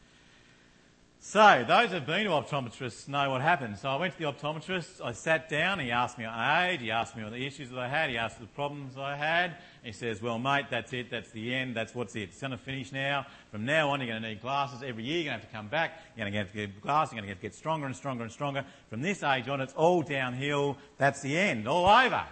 So, 1.21 1.65
those 1.67 1.91
who've 1.91 2.07
been 2.07 2.25
to 2.25 2.31
optometrists 2.31 3.09
know 3.09 3.31
what 3.31 3.41
happened. 3.41 3.77
So 3.77 3.89
I 3.89 3.97
went 3.97 4.13
to 4.13 4.19
the 4.21 4.33
optometrist, 4.33 5.05
I 5.05 5.11
sat 5.11 5.49
down, 5.49 5.81
he 5.81 5.91
asked 5.91 6.17
me 6.17 6.25
my 6.25 6.69
age, 6.69 6.81
he 6.81 6.93
asked 6.93 7.17
me 7.17 7.25
all 7.25 7.31
the 7.31 7.45
issues 7.45 7.71
that 7.71 7.79
I 7.79 7.89
had, 7.89 8.09
he 8.09 8.17
asked 8.17 8.39
the 8.39 8.47
problems 8.47 8.97
I 8.97 9.17
had. 9.17 9.57
He 9.83 9.91
says, 9.91 10.23
well 10.23 10.39
mate, 10.39 10.67
that's 10.71 10.93
it, 10.93 11.11
that's 11.11 11.31
the 11.33 11.53
end, 11.53 11.75
that's 11.75 11.93
what's 11.93 12.15
it. 12.15 12.29
It's 12.31 12.41
going 12.41 12.53
to 12.53 12.57
finish 12.57 12.93
now. 12.93 13.27
From 13.51 13.65
now 13.65 13.91
on 13.91 14.01
you're 14.01 14.09
going 14.09 14.23
to 14.23 14.29
need 14.29 14.41
glasses 14.41 14.85
every 14.85 15.03
year, 15.03 15.17
you're 15.17 15.25
going 15.25 15.41
to 15.41 15.43
have 15.43 15.51
to 15.51 15.57
come 15.57 15.67
back, 15.67 16.01
you're 16.17 16.25
going 16.25 16.33
to 16.33 16.39
have 16.39 16.53
to 16.53 16.55
get 16.55 16.81
glasses, 16.81 17.15
you're 17.15 17.23
going 17.23 17.35
to 17.35 17.43
get 17.43 17.55
stronger 17.55 17.87
and 17.87 17.97
stronger 17.97 18.23
and 18.23 18.31
stronger. 18.31 18.65
From 18.89 19.03
this 19.03 19.25
age 19.25 19.49
on 19.49 19.61
it's 19.61 19.75
all 19.75 20.03
downhill, 20.03 20.79
that's 20.99 21.21
the 21.21 21.37
end, 21.37 21.67
all 21.67 21.85
over. 21.85 22.23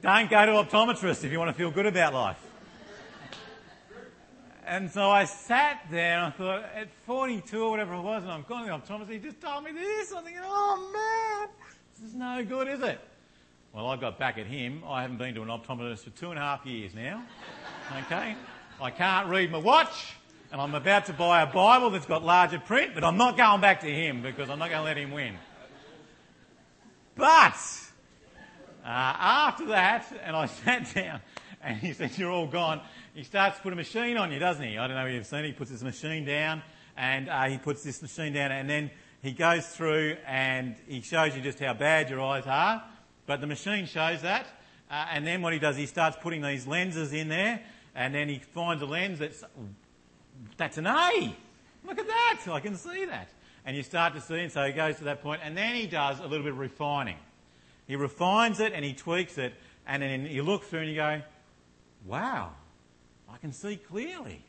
Don't 0.00 0.30
go 0.30 0.46
to 0.46 0.52
optometrist 0.52 1.24
if 1.24 1.32
you 1.32 1.38
want 1.40 1.48
to 1.48 1.54
feel 1.54 1.72
good 1.72 1.86
about 1.86 2.14
life. 2.14 2.38
And 4.64 4.90
so 4.90 5.10
I 5.10 5.24
sat 5.24 5.86
there 5.90 6.18
and 6.18 6.26
I 6.26 6.30
thought, 6.30 6.64
at 6.74 6.88
42 7.06 7.60
or 7.60 7.70
whatever 7.70 7.94
it 7.94 8.02
was, 8.02 8.22
and 8.22 8.30
I'm 8.30 8.44
calling 8.44 8.66
the 8.66 8.72
optometrist, 8.72 9.10
he 9.10 9.18
just 9.18 9.40
told 9.40 9.64
me 9.64 9.72
this. 9.72 10.12
I'm 10.12 10.22
thinking, 10.22 10.42
oh 10.44 10.90
man, 10.92 11.48
this 11.98 12.10
is 12.10 12.14
no 12.14 12.44
good, 12.44 12.68
is 12.68 12.80
it? 12.82 13.00
Well, 13.72 13.86
I 13.86 13.96
got 13.96 14.18
back 14.18 14.38
at 14.38 14.46
him. 14.46 14.82
I 14.86 15.02
haven't 15.02 15.16
been 15.16 15.34
to 15.34 15.42
an 15.42 15.48
optometrist 15.48 16.00
for 16.00 16.10
two 16.10 16.30
and 16.30 16.38
a 16.38 16.42
half 16.42 16.64
years 16.64 16.94
now. 16.94 17.24
Okay? 18.04 18.36
I 18.80 18.90
can't 18.90 19.28
read 19.28 19.50
my 19.50 19.58
watch, 19.58 20.14
and 20.52 20.60
I'm 20.60 20.74
about 20.74 21.06
to 21.06 21.12
buy 21.12 21.42
a 21.42 21.46
Bible 21.46 21.90
that's 21.90 22.06
got 22.06 22.22
larger 22.22 22.60
print, 22.60 22.92
but 22.94 23.02
I'm 23.02 23.16
not 23.16 23.36
going 23.36 23.60
back 23.60 23.80
to 23.80 23.90
him 23.90 24.22
because 24.22 24.48
I'm 24.48 24.58
not 24.58 24.68
going 24.68 24.80
to 24.80 24.84
let 24.84 24.96
him 24.96 25.10
win. 25.10 25.34
But 27.16 27.56
after 28.90 29.66
that, 29.66 30.06
and 30.22 30.36
I 30.36 30.46
sat 30.64 30.94
down, 30.94 31.20
and 31.62 31.76
he 31.78 31.92
said, 31.92 32.16
You're 32.16 32.30
all 32.30 32.46
gone. 32.46 32.80
He 33.14 33.22
starts 33.22 33.56
to 33.56 33.62
put 33.62 33.72
a 33.72 33.76
machine 33.76 34.16
on 34.16 34.32
you, 34.32 34.38
doesn't 34.38 34.64
he? 34.64 34.78
I 34.78 34.86
don't 34.86 34.96
know 34.96 35.06
if 35.06 35.14
you've 35.14 35.26
seen 35.26 35.40
it. 35.40 35.46
He 35.46 35.52
puts 35.52 35.70
this 35.70 35.82
machine 35.82 36.24
down, 36.24 36.62
and 36.96 37.28
uh, 37.28 37.44
he 37.44 37.58
puts 37.58 37.82
this 37.82 38.00
machine 38.00 38.32
down, 38.32 38.52
and 38.52 38.68
then 38.68 38.90
he 39.22 39.32
goes 39.32 39.66
through 39.66 40.16
and 40.26 40.76
he 40.86 41.00
shows 41.00 41.34
you 41.34 41.42
just 41.42 41.58
how 41.58 41.74
bad 41.74 42.08
your 42.08 42.20
eyes 42.20 42.44
are. 42.46 42.84
But 43.26 43.40
the 43.40 43.46
machine 43.46 43.86
shows 43.86 44.22
that. 44.22 44.46
Uh, 44.90 45.06
and 45.12 45.26
then 45.26 45.42
what 45.42 45.52
he 45.52 45.58
does, 45.58 45.76
he 45.76 45.86
starts 45.86 46.16
putting 46.20 46.40
these 46.40 46.66
lenses 46.66 47.12
in 47.12 47.28
there, 47.28 47.60
and 47.94 48.14
then 48.14 48.28
he 48.28 48.38
finds 48.38 48.82
a 48.82 48.86
lens 48.86 49.18
that's, 49.18 49.44
that's 50.56 50.78
an 50.78 50.86
A. 50.86 51.36
Look 51.84 51.98
at 51.98 52.06
that. 52.06 52.40
I 52.48 52.60
can 52.60 52.76
see 52.76 53.04
that. 53.04 53.28
And 53.66 53.76
you 53.76 53.82
start 53.82 54.14
to 54.14 54.20
see, 54.20 54.38
and 54.38 54.50
so 54.50 54.64
he 54.64 54.72
goes 54.72 54.96
to 54.96 55.04
that 55.04 55.20
point, 55.20 55.42
and 55.44 55.56
then 55.56 55.74
he 55.74 55.86
does 55.86 56.20
a 56.20 56.26
little 56.26 56.44
bit 56.44 56.52
of 56.52 56.58
refining. 56.58 57.16
He 57.88 57.96
refines 57.96 58.60
it 58.60 58.72
and 58.74 58.84
he 58.84 58.92
tweaks 58.92 59.38
it, 59.38 59.54
and 59.86 60.02
then 60.02 60.26
you 60.26 60.44
look 60.44 60.62
through 60.62 60.80
and 60.80 60.90
you 60.90 60.96
go, 60.96 61.22
wow, 62.06 62.52
I 63.32 63.38
can 63.38 63.52
see 63.52 63.76
clearly. 63.76 64.44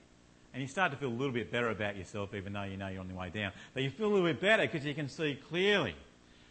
And 0.53 0.61
you 0.61 0.67
start 0.67 0.91
to 0.91 0.97
feel 0.97 1.09
a 1.09 1.11
little 1.11 1.33
bit 1.33 1.51
better 1.51 1.69
about 1.69 1.95
yourself, 1.95 2.33
even 2.33 2.53
though 2.53 2.63
you 2.63 2.75
know 2.75 2.87
you're 2.87 3.01
on 3.01 3.07
the 3.07 3.13
way 3.13 3.29
down. 3.29 3.51
But 3.73 3.83
you 3.83 3.89
feel 3.89 4.07
a 4.07 4.13
little 4.13 4.27
bit 4.27 4.41
better 4.41 4.63
because 4.63 4.85
you 4.85 4.93
can 4.93 5.07
see 5.07 5.39
clearly. 5.47 5.95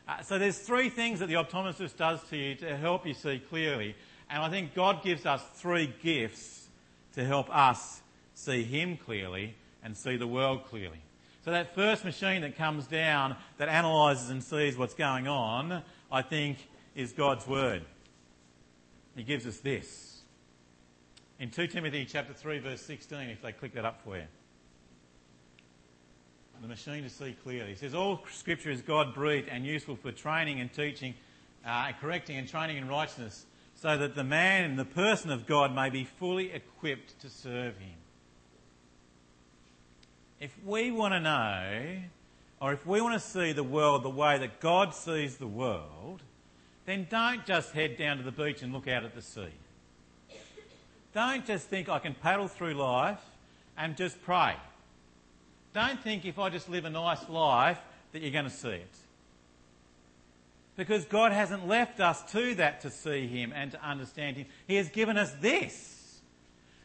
Uh, 0.09 0.23
so 0.23 0.39
there's 0.39 0.59
three 0.59 0.89
things 0.89 1.21
that 1.21 1.27
the 1.27 1.35
optometrist 1.35 1.97
does 1.97 2.23
to 2.31 2.37
you 2.37 2.55
to 2.57 2.77
help 2.77 3.07
you 3.07 3.13
see 3.13 3.39
clearly. 3.39 3.95
And 4.31 4.43
I 4.43 4.49
think 4.49 4.75
God 4.75 5.03
gives 5.03 5.27
us 5.27 5.43
three 5.55 5.93
gifts 6.03 6.69
to 7.15 7.25
help 7.25 7.55
us 7.55 8.01
see 8.35 8.63
Him 8.63 8.97
clearly 8.97 9.55
and 9.83 9.97
see 9.97 10.17
the 10.17 10.27
world 10.27 10.65
clearly. 10.65 11.01
So 11.45 11.51
that 11.51 11.75
first 11.75 12.05
machine 12.05 12.43
that 12.43 12.57
comes 12.57 12.87
down 12.87 13.37
that 13.59 13.69
analyses 13.69 14.31
and 14.31 14.43
sees 14.43 14.77
what's 14.77 14.95
going 14.95 15.27
on, 15.27 15.83
I 16.11 16.23
think 16.23 16.59
is 16.99 17.13
God's 17.13 17.47
word. 17.47 17.85
He 19.15 19.23
gives 19.23 19.47
us 19.47 19.59
this. 19.59 20.23
In 21.39 21.49
2 21.49 21.69
Timothy 21.69 22.05
chapter 22.05 22.35
3 22.35 22.59
verse 22.59 22.83
16, 22.83 23.31
if 23.31 23.41
they 23.41 23.53
click 23.53 23.73
that 23.75 23.85
up 23.85 24.03
for 24.03 24.17
you. 24.17 24.25
The 26.61 26.67
machine 26.67 27.05
to 27.05 27.09
see 27.09 27.37
clearly. 27.45 27.71
He 27.71 27.77
says, 27.77 27.95
All 27.95 28.21
scripture 28.33 28.73
is 28.73 28.83
God 28.83 29.15
breathed 29.15 29.49
and 29.49 29.65
useful 29.65 29.95
for 29.95 30.11
training 30.11 30.61
and 30.61 30.73
teaching, 30.73 31.15
uh, 31.65 31.93
correcting 32.01 32.37
and 32.37 32.49
training 32.49 32.79
in 32.79 32.89
righteousness, 32.89 33.47
so 33.77 33.97
that 33.97 34.17
the 34.17 34.25
man 34.25 34.65
and 34.65 34.77
the 34.77 34.85
person 34.85 35.31
of 35.31 35.47
God 35.47 35.73
may 35.73 35.91
be 35.91 36.03
fully 36.03 36.51
equipped 36.51 37.21
to 37.21 37.31
serve 37.31 37.79
him. 37.79 37.95
If 40.41 40.53
we 40.65 40.91
want 40.91 41.15
to 41.15 41.21
know, 41.21 41.99
or 42.61 42.73
if 42.73 42.85
we 42.85 43.01
want 43.01 43.15
to 43.15 43.25
see 43.25 43.53
the 43.53 43.63
world 43.63 44.03
the 44.03 44.11
way 44.11 44.37
that 44.39 44.59
God 44.59 44.93
sees 44.95 45.37
the 45.37 45.47
world, 45.47 46.23
then 46.89 47.07
don't 47.11 47.45
just 47.45 47.73
head 47.73 47.99
down 47.99 48.17
to 48.17 48.23
the 48.23 48.33
beach 48.33 48.63
and 48.63 48.73
look 48.73 48.89
out 48.89 49.05
at 49.05 49.15
the 49.15 49.21
sea. 49.21 49.53
Don't 51.13 51.45
just 51.45 51.69
think 51.69 51.89
I 51.89 51.99
can 51.99 52.15
paddle 52.15 52.49
through 52.49 52.75
life 52.75 53.21
and 53.77 53.95
just 53.95 54.23
pray. 54.23 54.55
Don't 55.75 56.03
think 56.03 56.25
if 56.25 56.39
I 56.39 56.49
just 56.49 56.69
live 56.69 56.87
a 56.87 56.91
nice 56.91 57.29
life 57.29 57.79
that 58.13 58.23
you're 58.23 58.31
going 58.31 58.47
to 58.47 58.51
see 58.51 58.69
it. 58.69 58.95
Because 60.77 61.05
God 61.05 61.33
hasn't 61.33 61.69
left 61.69 62.01
us 62.01 62.23
to 62.33 62.55
that 62.55 62.81
to 62.83 62.91
see 62.91 63.27
Him 63.27 63.53
and 63.55 63.73
to 63.73 63.83
understand 63.85 64.37
Him. 64.37 64.47
He 64.67 64.77
has 64.77 64.89
given 64.89 65.19
us 65.19 65.33
this. 65.41 66.21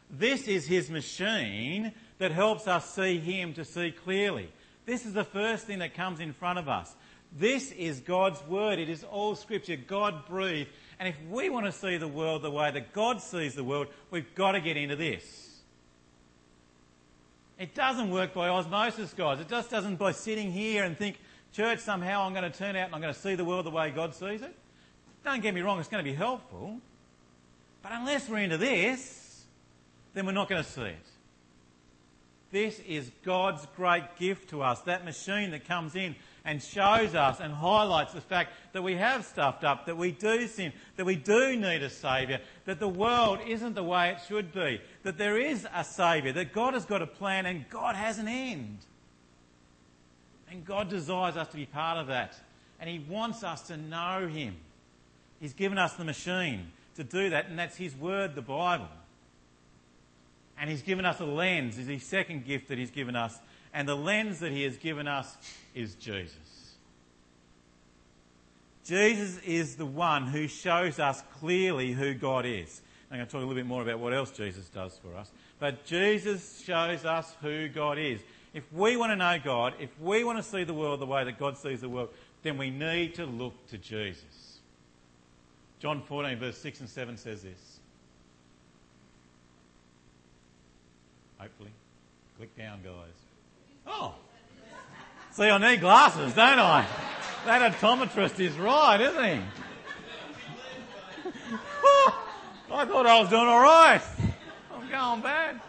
This 0.10 0.48
is 0.48 0.66
His 0.66 0.90
machine 0.90 1.94
that 2.18 2.32
helps 2.32 2.68
us 2.68 2.94
see 2.94 3.20
Him 3.20 3.54
to 3.54 3.64
see 3.64 3.92
clearly. 3.92 4.50
This 4.86 5.06
is 5.06 5.14
the 5.14 5.24
first 5.24 5.66
thing 5.66 5.80
that 5.80 5.94
comes 5.94 6.20
in 6.20 6.34
front 6.34 6.60
of 6.60 6.68
us. 6.68 6.94
This 7.38 7.72
is 7.72 8.00
God's 8.00 8.42
word. 8.48 8.80
It 8.80 8.90
is 8.90 9.04
all 9.04 9.36
scripture. 9.36 9.76
God 9.76 10.28
breathed. 10.28 10.70
And 11.00 11.08
if 11.08 11.16
we 11.30 11.50
want 11.50 11.66
to 11.66 11.72
see 11.72 11.98
the 11.98 12.08
world 12.08 12.44
the 12.44 12.52
way 12.52 12.70
that 12.72 12.94
God 12.94 13.22
sees 13.22 13.56
the 13.56 13.64
world, 13.64 13.88
we've 14.12 14.36
got 14.36 14.52
to 14.52 14.62
get 14.62 14.78
into 14.78 14.96
this. 14.96 15.62
It 17.58 17.74
doesn't 17.76 18.12
work 18.12 18.34
by 18.34 18.50
osmosis, 18.50 19.14
guys. 19.14 19.40
It 19.40 19.48
just 19.48 19.70
doesn't 19.70 19.96
by 19.96 20.12
sitting 20.12 20.52
here 20.52 20.84
and 20.84 20.98
think 20.98 21.20
church, 21.54 21.80
somehow 21.80 22.24
I'm 22.24 22.34
going 22.34 22.50
to 22.52 22.58
turn 22.58 22.76
out 22.76 22.88
and 22.88 22.96
I'm 22.96 23.02
going 23.02 23.14
to 23.14 23.20
see 23.20 23.36
the 23.36 23.46
world 23.46 23.66
the 23.66 23.72
way 23.72 23.90
God 23.92 24.14
sees 24.14 24.42
it. 24.42 24.56
Don't 25.24 25.42
get 25.42 25.54
me 25.54 25.62
wrong, 25.62 25.80
it's 25.80 25.88
going 25.88 26.04
to 26.04 26.10
be 26.10 26.16
helpful. 26.16 26.80
But 27.82 27.92
unless 27.94 28.28
we're 28.28 28.40
into 28.40 28.58
this, 28.58 29.44
then 30.14 30.26
we're 30.26 30.34
not 30.34 30.50
going 30.50 30.64
to 30.64 30.70
see 30.70 30.82
it. 30.82 31.08
This 32.52 32.80
is 32.80 33.12
God's 33.24 33.66
great 33.76 34.16
gift 34.18 34.50
to 34.50 34.62
us. 34.62 34.82
That 34.82 35.06
machine 35.06 35.52
that 35.52 35.66
comes 35.66 35.96
in 35.96 36.16
and 36.46 36.62
shows 36.62 37.16
us 37.16 37.40
and 37.40 37.54
highlights 37.54 38.14
the 38.14 38.22
fact 38.22 38.54
that 38.74 38.82
we 38.82 38.96
have 38.96 39.26
stuffed 39.26 39.64
up, 39.64 39.86
that 39.86 39.98
we 39.98 40.12
do 40.12 40.46
sin, 40.48 40.74
that 40.98 41.06
we 41.06 41.16
do 41.16 41.56
need 41.56 41.82
a 41.84 41.90
Saviour, 41.90 42.40
that 42.66 42.80
the 42.80 42.88
world 42.88 43.40
isn't 43.48 43.76
the 43.76 43.84
way 43.84 44.10
it 44.10 44.18
should 44.28 44.52
be, 44.54 44.82
that 45.04 45.18
there 45.18 45.38
is 45.38 45.66
a 45.74 45.84
Saviour, 45.84 46.34
that 46.34 46.52
God 46.52 46.74
has 46.74 46.86
got 46.86 47.02
a 47.02 47.08
plan 47.08 47.46
and 47.46 47.70
God 47.70 47.96
has 47.96 48.20
an 48.20 48.28
end. 48.28 48.80
And 50.52 50.66
God 50.66 50.90
desires 50.90 51.38
us 51.38 51.48
to 51.50 51.56
be 51.56 51.66
part 51.66 51.98
of 51.98 52.08
that. 52.08 52.36
And 52.80 52.90
He 52.90 53.00
wants 53.00 53.44
us 53.44 53.62
to 53.64 53.78
know 53.78 54.28
Him. 54.28 54.56
He's 55.40 55.54
given 55.54 55.78
us 55.78 55.94
the 55.94 56.04
machine 56.04 56.72
to 56.96 57.04
do 57.04 57.30
that, 57.30 57.48
and 57.48 57.58
that's 57.58 57.78
His 57.78 57.96
Word, 57.96 58.36
the 58.36 58.42
Bible. 58.42 58.90
And 60.60 60.70
He's 60.70 60.82
given 60.82 61.06
us 61.06 61.20
a 61.20 61.26
lens, 61.26 61.78
is 61.78 61.88
His 61.88 62.04
second 62.04 62.46
gift 62.46 62.68
that 62.68 62.78
He's 62.78 62.92
given 62.92 63.16
us. 63.16 63.40
And 63.74 63.88
the 63.88 63.96
lens 63.96 64.40
that 64.40 64.52
He 64.52 64.64
has 64.64 64.78
given 64.78 65.08
us 65.08 65.36
is 65.74 65.96
Jesus. 65.96 66.38
Jesus 68.86 69.40
is 69.46 69.78
the 69.78 69.86
one 69.86 70.28
who 70.28 70.48
shows 70.48 71.00
us 71.00 71.24
clearly 71.40 71.94
who 71.94 72.14
God 72.14 72.46
is. 72.46 72.82
I'm 73.10 73.18
going 73.18 73.28
to 73.28 73.32
talk 73.32 73.40
a 73.40 73.46
little 73.46 73.56
bit 73.56 73.66
more 73.66 73.82
about 73.82 74.00
what 74.00 74.14
else 74.14 74.32
Jesus 74.32 74.68
does 74.70 74.98
for 74.98 75.16
us. 75.16 75.32
But 75.60 75.86
Jesus 75.86 76.62
shows 76.66 77.06
us 77.06 77.34
who 77.42 77.70
God 77.70 77.98
is. 77.98 78.22
If 78.54 78.64
we 78.74 78.98
want 78.98 79.12
to 79.12 79.16
know 79.16 79.38
God, 79.44 79.74
if 79.80 79.90
we 80.00 80.24
want 80.24 80.38
to 80.38 80.44
see 80.44 80.64
the 80.64 80.74
world 80.74 81.00
the 81.00 81.06
way 81.06 81.24
that 81.24 81.40
God 81.40 81.58
sees 81.58 81.82
the 81.82 81.90
world, 81.90 82.10
then 82.44 82.58
we 82.58 82.70
need 82.70 83.16
to 83.16 83.26
look 83.26 83.54
to 83.68 83.78
Jesus. 83.78 84.60
John 85.80 86.02
14, 86.02 86.38
verse 86.38 86.58
6 86.58 86.82
and 86.82 86.90
7 86.90 87.18
says 87.18 87.44
this. 87.44 87.80
Hopefully. 91.38 91.72
Click 92.38 92.56
down, 92.58 92.82
guys. 92.84 93.33
Oh! 93.88 94.16
See, 95.32 95.44
I 95.44 95.58
need 95.58 95.80
glasses, 95.80 96.34
don't 96.34 96.60
I? 96.60 96.86
That 97.46 97.74
optometrist 97.74 98.40
is 98.40 98.54
right, 98.54 99.02
isn't 99.02 99.24
he? 99.24 99.42
I 102.72 102.86
thought 102.86 103.06
I 103.06 103.20
was 103.20 103.30
doing 103.30 103.48
all 103.48 103.62
right. 103.62 104.02
I'm 104.74 104.90
going 104.90 105.22
bad. 105.22 105.60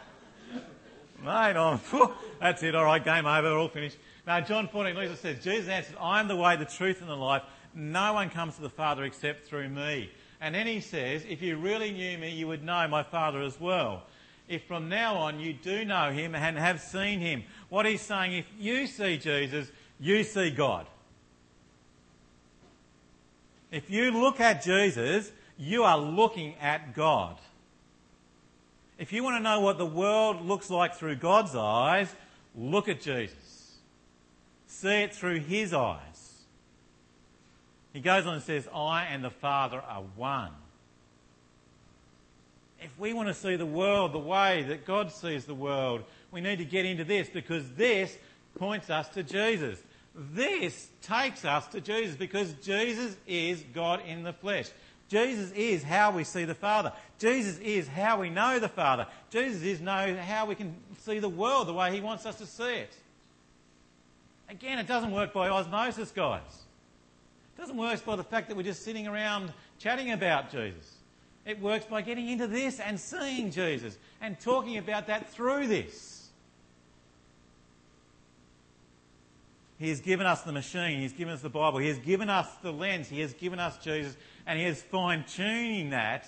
Mate, 1.22 1.56
I'm, 1.56 1.80
that's 2.40 2.62
it, 2.62 2.74
all 2.74 2.84
right, 2.84 3.02
game 3.02 3.26
over, 3.26 3.48
all 3.48 3.68
finished. 3.68 3.96
Now, 4.26 4.40
John 4.40 4.68
14, 4.68 4.94
Lisa 4.94 5.16
says, 5.16 5.42
Jesus 5.42 5.68
answered, 5.68 5.96
I 6.00 6.20
am 6.20 6.28
the 6.28 6.36
way, 6.36 6.56
the 6.56 6.64
truth, 6.64 7.00
and 7.00 7.08
the 7.08 7.16
life. 7.16 7.42
No 7.74 8.12
one 8.12 8.30
comes 8.30 8.56
to 8.56 8.62
the 8.62 8.70
Father 8.70 9.04
except 9.04 9.46
through 9.46 9.68
me. 9.68 10.10
And 10.40 10.54
then 10.54 10.66
he 10.66 10.80
says, 10.80 11.24
if 11.28 11.42
you 11.42 11.56
really 11.56 11.90
knew 11.90 12.18
me, 12.18 12.30
you 12.30 12.46
would 12.46 12.62
know 12.62 12.86
my 12.88 13.02
Father 13.02 13.40
as 13.40 13.58
well. 13.58 14.02
If 14.48 14.64
from 14.64 14.88
now 14.88 15.16
on 15.16 15.40
you 15.40 15.52
do 15.52 15.84
know 15.84 16.10
him 16.10 16.34
and 16.34 16.58
have 16.58 16.80
seen 16.80 17.20
him, 17.20 17.44
what 17.68 17.86
he's 17.86 18.02
saying, 18.02 18.32
if 18.32 18.46
you 18.58 18.86
see 18.86 19.16
Jesus, 19.16 19.70
you 19.98 20.22
see 20.22 20.50
God. 20.50 20.86
If 23.70 23.90
you 23.90 24.10
look 24.10 24.40
at 24.40 24.62
Jesus, 24.62 25.32
you 25.58 25.82
are 25.84 25.98
looking 25.98 26.54
at 26.60 26.94
God. 26.94 27.38
If 28.98 29.12
you 29.12 29.24
want 29.24 29.36
to 29.36 29.42
know 29.42 29.60
what 29.60 29.78
the 29.78 29.86
world 29.86 30.44
looks 30.44 30.70
like 30.70 30.94
through 30.94 31.16
God's 31.16 31.56
eyes, 31.56 32.14
look 32.54 32.88
at 32.88 33.00
Jesus. 33.00 33.78
See 34.66 35.02
it 35.02 35.14
through 35.14 35.40
his 35.40 35.72
eyes. 35.72 36.42
He 37.92 38.00
goes 38.00 38.26
on 38.26 38.34
and 38.34 38.42
says, 38.42 38.68
I 38.74 39.04
and 39.04 39.24
the 39.24 39.30
Father 39.30 39.80
are 39.80 40.02
one. 40.16 40.50
If 42.84 42.98
we 42.98 43.14
want 43.14 43.28
to 43.28 43.34
see 43.34 43.56
the 43.56 43.64
world 43.64 44.12
the 44.12 44.18
way 44.18 44.62
that 44.64 44.84
God 44.84 45.10
sees 45.10 45.46
the 45.46 45.54
world, 45.54 46.04
we 46.30 46.42
need 46.42 46.58
to 46.58 46.66
get 46.66 46.84
into 46.84 47.02
this 47.02 47.30
because 47.30 47.72
this 47.72 48.14
points 48.58 48.90
us 48.90 49.08
to 49.10 49.22
Jesus. 49.22 49.82
This 50.14 50.90
takes 51.00 51.46
us 51.46 51.66
to 51.68 51.80
Jesus 51.80 52.14
because 52.14 52.52
Jesus 52.62 53.16
is 53.26 53.64
God 53.72 54.02
in 54.06 54.22
the 54.22 54.34
flesh. 54.34 54.68
Jesus 55.08 55.50
is 55.52 55.82
how 55.82 56.10
we 56.10 56.24
see 56.24 56.44
the 56.44 56.54
Father. 56.54 56.92
Jesus 57.18 57.58
is 57.60 57.88
how 57.88 58.20
we 58.20 58.28
know 58.28 58.58
the 58.58 58.68
Father. 58.68 59.06
Jesus 59.30 59.62
is 59.62 59.80
know 59.80 60.14
how 60.16 60.44
we 60.44 60.54
can 60.54 60.76
see 60.98 61.20
the 61.20 61.28
world 61.28 61.68
the 61.68 61.72
way 61.72 61.90
He 61.90 62.02
wants 62.02 62.26
us 62.26 62.36
to 62.36 62.46
see 62.46 62.74
it. 62.74 62.94
Again, 64.50 64.78
it 64.78 64.86
doesn't 64.86 65.10
work 65.10 65.32
by 65.32 65.48
osmosis, 65.48 66.10
guys. 66.10 66.42
It 67.56 67.60
doesn't 67.60 67.78
work 67.78 68.04
by 68.04 68.16
the 68.16 68.24
fact 68.24 68.48
that 68.48 68.56
we're 68.58 68.62
just 68.62 68.84
sitting 68.84 69.06
around 69.08 69.54
chatting 69.78 70.12
about 70.12 70.50
Jesus. 70.50 70.93
It 71.46 71.60
works 71.60 71.84
by 71.84 72.02
getting 72.02 72.28
into 72.28 72.46
this 72.46 72.80
and 72.80 72.98
seeing 72.98 73.50
Jesus 73.50 73.98
and 74.20 74.38
talking 74.40 74.78
about 74.78 75.08
that 75.08 75.30
through 75.30 75.66
this. 75.66 76.14
He 79.78 79.88
has 79.90 80.00
given 80.00 80.26
us 80.26 80.42
the 80.42 80.52
machine. 80.52 80.98
He 80.98 81.02
has 81.02 81.12
given 81.12 81.34
us 81.34 81.42
the 81.42 81.50
Bible. 81.50 81.78
He 81.78 81.88
has 81.88 81.98
given 81.98 82.30
us 82.30 82.48
the 82.62 82.72
lens. 82.72 83.08
He 83.08 83.20
has 83.20 83.34
given 83.34 83.58
us 83.58 83.76
Jesus. 83.78 84.16
And 84.46 84.58
He 84.58 84.64
is 84.64 84.80
fine 84.82 85.24
tuning 85.24 85.90
that 85.90 86.26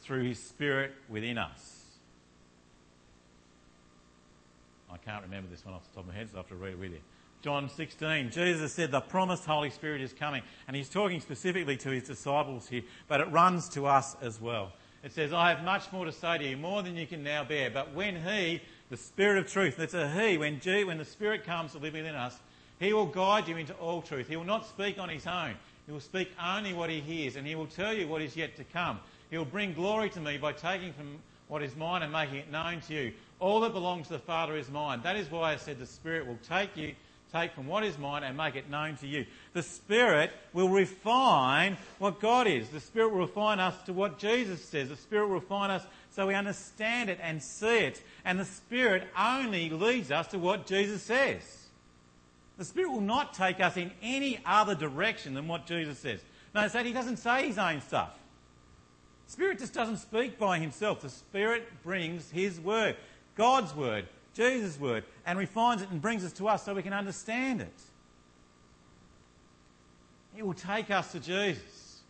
through 0.00 0.24
His 0.24 0.42
Spirit 0.42 0.92
within 1.08 1.38
us. 1.38 1.84
I 4.90 4.96
can't 4.96 5.22
remember 5.22 5.48
this 5.48 5.64
one 5.64 5.74
off 5.74 5.88
the 5.88 5.94
top 5.94 6.04
of 6.04 6.08
my 6.08 6.14
head, 6.14 6.28
so 6.30 6.36
I 6.36 6.38
have 6.38 6.48
to 6.48 6.54
read 6.54 6.72
it 6.72 6.78
with 6.78 6.92
you. 6.92 7.00
John 7.42 7.68
16, 7.68 8.30
Jesus 8.30 8.72
said 8.72 8.90
the 8.90 9.00
promised 9.00 9.44
Holy 9.44 9.70
Spirit 9.70 10.00
is 10.00 10.12
coming. 10.12 10.42
And 10.66 10.76
He's 10.76 10.88
talking 10.88 11.20
specifically 11.20 11.76
to 11.78 11.90
His 11.90 12.04
disciples 12.04 12.68
here, 12.68 12.82
but 13.08 13.20
it 13.20 13.30
runs 13.30 13.68
to 13.70 13.86
us 13.86 14.16
as 14.22 14.40
well. 14.40 14.72
It 15.02 15.12
says, 15.12 15.32
I 15.32 15.50
have 15.50 15.64
much 15.64 15.90
more 15.92 16.04
to 16.04 16.12
say 16.12 16.38
to 16.38 16.48
you, 16.48 16.56
more 16.56 16.82
than 16.82 16.96
you 16.96 17.06
can 17.06 17.24
now 17.24 17.42
bear. 17.44 17.70
But 17.70 17.92
when 17.94 18.16
He, 18.16 18.62
the 18.88 18.96
Spirit 18.96 19.38
of 19.38 19.50
truth, 19.50 19.76
that's 19.76 19.94
a 19.94 20.08
He, 20.10 20.38
when, 20.38 20.60
G, 20.60 20.84
when 20.84 20.98
the 20.98 21.04
Spirit 21.04 21.44
comes 21.44 21.72
to 21.72 21.78
live 21.78 21.94
within 21.94 22.14
us, 22.14 22.38
he 22.82 22.92
will 22.92 23.06
guide 23.06 23.46
you 23.46 23.56
into 23.56 23.74
all 23.74 24.02
truth. 24.02 24.28
He 24.28 24.34
will 24.34 24.42
not 24.42 24.66
speak 24.66 24.98
on 24.98 25.08
his 25.08 25.24
own. 25.28 25.54
He 25.86 25.92
will 25.92 26.00
speak 26.00 26.32
only 26.42 26.74
what 26.74 26.90
he 26.90 27.00
hears, 27.00 27.36
and 27.36 27.46
he 27.46 27.54
will 27.54 27.68
tell 27.68 27.94
you 27.94 28.08
what 28.08 28.20
is 28.22 28.36
yet 28.36 28.56
to 28.56 28.64
come. 28.64 28.98
He 29.30 29.38
will 29.38 29.44
bring 29.44 29.72
glory 29.72 30.10
to 30.10 30.20
me 30.20 30.36
by 30.36 30.52
taking 30.52 30.92
from 30.92 31.18
what 31.46 31.62
is 31.62 31.76
mine 31.76 32.02
and 32.02 32.12
making 32.12 32.38
it 32.38 32.50
known 32.50 32.80
to 32.88 32.94
you. 32.94 33.12
All 33.38 33.60
that 33.60 33.72
belongs 33.72 34.08
to 34.08 34.14
the 34.14 34.18
Father 34.18 34.56
is 34.56 34.68
mine. 34.68 35.00
That 35.04 35.14
is 35.14 35.30
why 35.30 35.52
I 35.52 35.56
said 35.56 35.78
the 35.78 35.86
Spirit 35.86 36.26
will 36.26 36.40
take 36.48 36.76
you, 36.76 36.94
take 37.32 37.52
from 37.52 37.66
what 37.66 37.84
is 37.84 37.98
mine 37.98 38.22
and 38.22 38.36
make 38.36 38.56
it 38.56 38.68
known 38.68 38.96
to 38.98 39.06
you. 39.06 39.26
The 39.52 39.62
Spirit 39.62 40.30
will 40.52 40.68
refine 40.68 41.76
what 41.98 42.20
God 42.20 42.46
is. 42.46 42.68
The 42.68 42.80
Spirit 42.80 43.12
will 43.12 43.20
refine 43.20 43.58
us 43.58 43.80
to 43.84 43.92
what 43.92 44.18
Jesus 44.18 44.62
says. 44.64 44.88
The 44.88 44.96
Spirit 44.96 45.28
will 45.28 45.36
refine 45.36 45.70
us 45.70 45.82
so 46.10 46.26
we 46.26 46.34
understand 46.34 47.10
it 47.10 47.18
and 47.22 47.42
see 47.42 47.78
it. 47.78 48.02
And 48.24 48.38
the 48.38 48.44
Spirit 48.44 49.08
only 49.18 49.70
leads 49.70 50.10
us 50.10 50.28
to 50.28 50.38
what 50.38 50.66
Jesus 50.66 51.02
says. 51.02 51.42
The 52.58 52.64
Spirit 52.64 52.92
will 52.92 53.00
not 53.00 53.34
take 53.34 53.60
us 53.60 53.76
in 53.76 53.90
any 54.02 54.38
other 54.44 54.74
direction 54.74 55.34
than 55.34 55.48
what 55.48 55.66
Jesus 55.66 55.98
says. 55.98 56.20
Notice 56.54 56.74
that 56.74 56.86
he 56.86 56.92
doesn't 56.92 57.16
say 57.16 57.48
his 57.48 57.58
own 57.58 57.80
stuff. 57.80 58.10
The 59.26 59.32
Spirit 59.32 59.58
just 59.58 59.72
doesn't 59.72 59.96
speak 59.96 60.38
by 60.38 60.58
himself. 60.58 61.00
The 61.00 61.08
Spirit 61.08 61.66
brings 61.82 62.30
his 62.30 62.60
word, 62.60 62.96
God's 63.34 63.74
word, 63.74 64.06
Jesus' 64.34 64.78
word, 64.78 65.04
and 65.26 65.38
refines 65.38 65.82
it 65.82 65.90
and 65.90 66.00
brings 66.00 66.24
it 66.24 66.34
to 66.36 66.48
us 66.48 66.64
so 66.64 66.74
we 66.74 66.82
can 66.82 66.92
understand 66.92 67.60
it. 67.60 67.80
It 70.36 70.46
will 70.46 70.54
take 70.54 70.90
us 70.90 71.12
to 71.12 71.20
Jesus. 71.20 72.00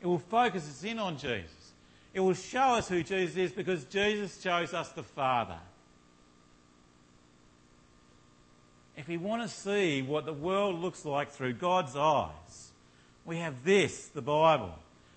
It 0.00 0.06
will 0.06 0.18
focus 0.18 0.68
us 0.68 0.84
in 0.84 0.98
on 0.98 1.16
Jesus. 1.16 1.72
It 2.12 2.20
will 2.20 2.34
show 2.34 2.74
us 2.74 2.88
who 2.88 3.02
Jesus 3.02 3.36
is 3.36 3.52
because 3.52 3.84
Jesus 3.84 4.40
shows 4.40 4.74
us 4.74 4.90
the 4.90 5.02
Father. 5.02 5.58
if 9.00 9.08
we 9.08 9.16
want 9.16 9.40
to 9.40 9.48
see 9.48 10.02
what 10.02 10.26
the 10.26 10.32
world 10.32 10.78
looks 10.78 11.06
like 11.06 11.30
through 11.30 11.54
God's 11.54 11.96
eyes, 11.96 12.70
we 13.24 13.38
have 13.38 13.64
this, 13.64 14.08
the 14.08 14.20
Bible. 14.20 14.74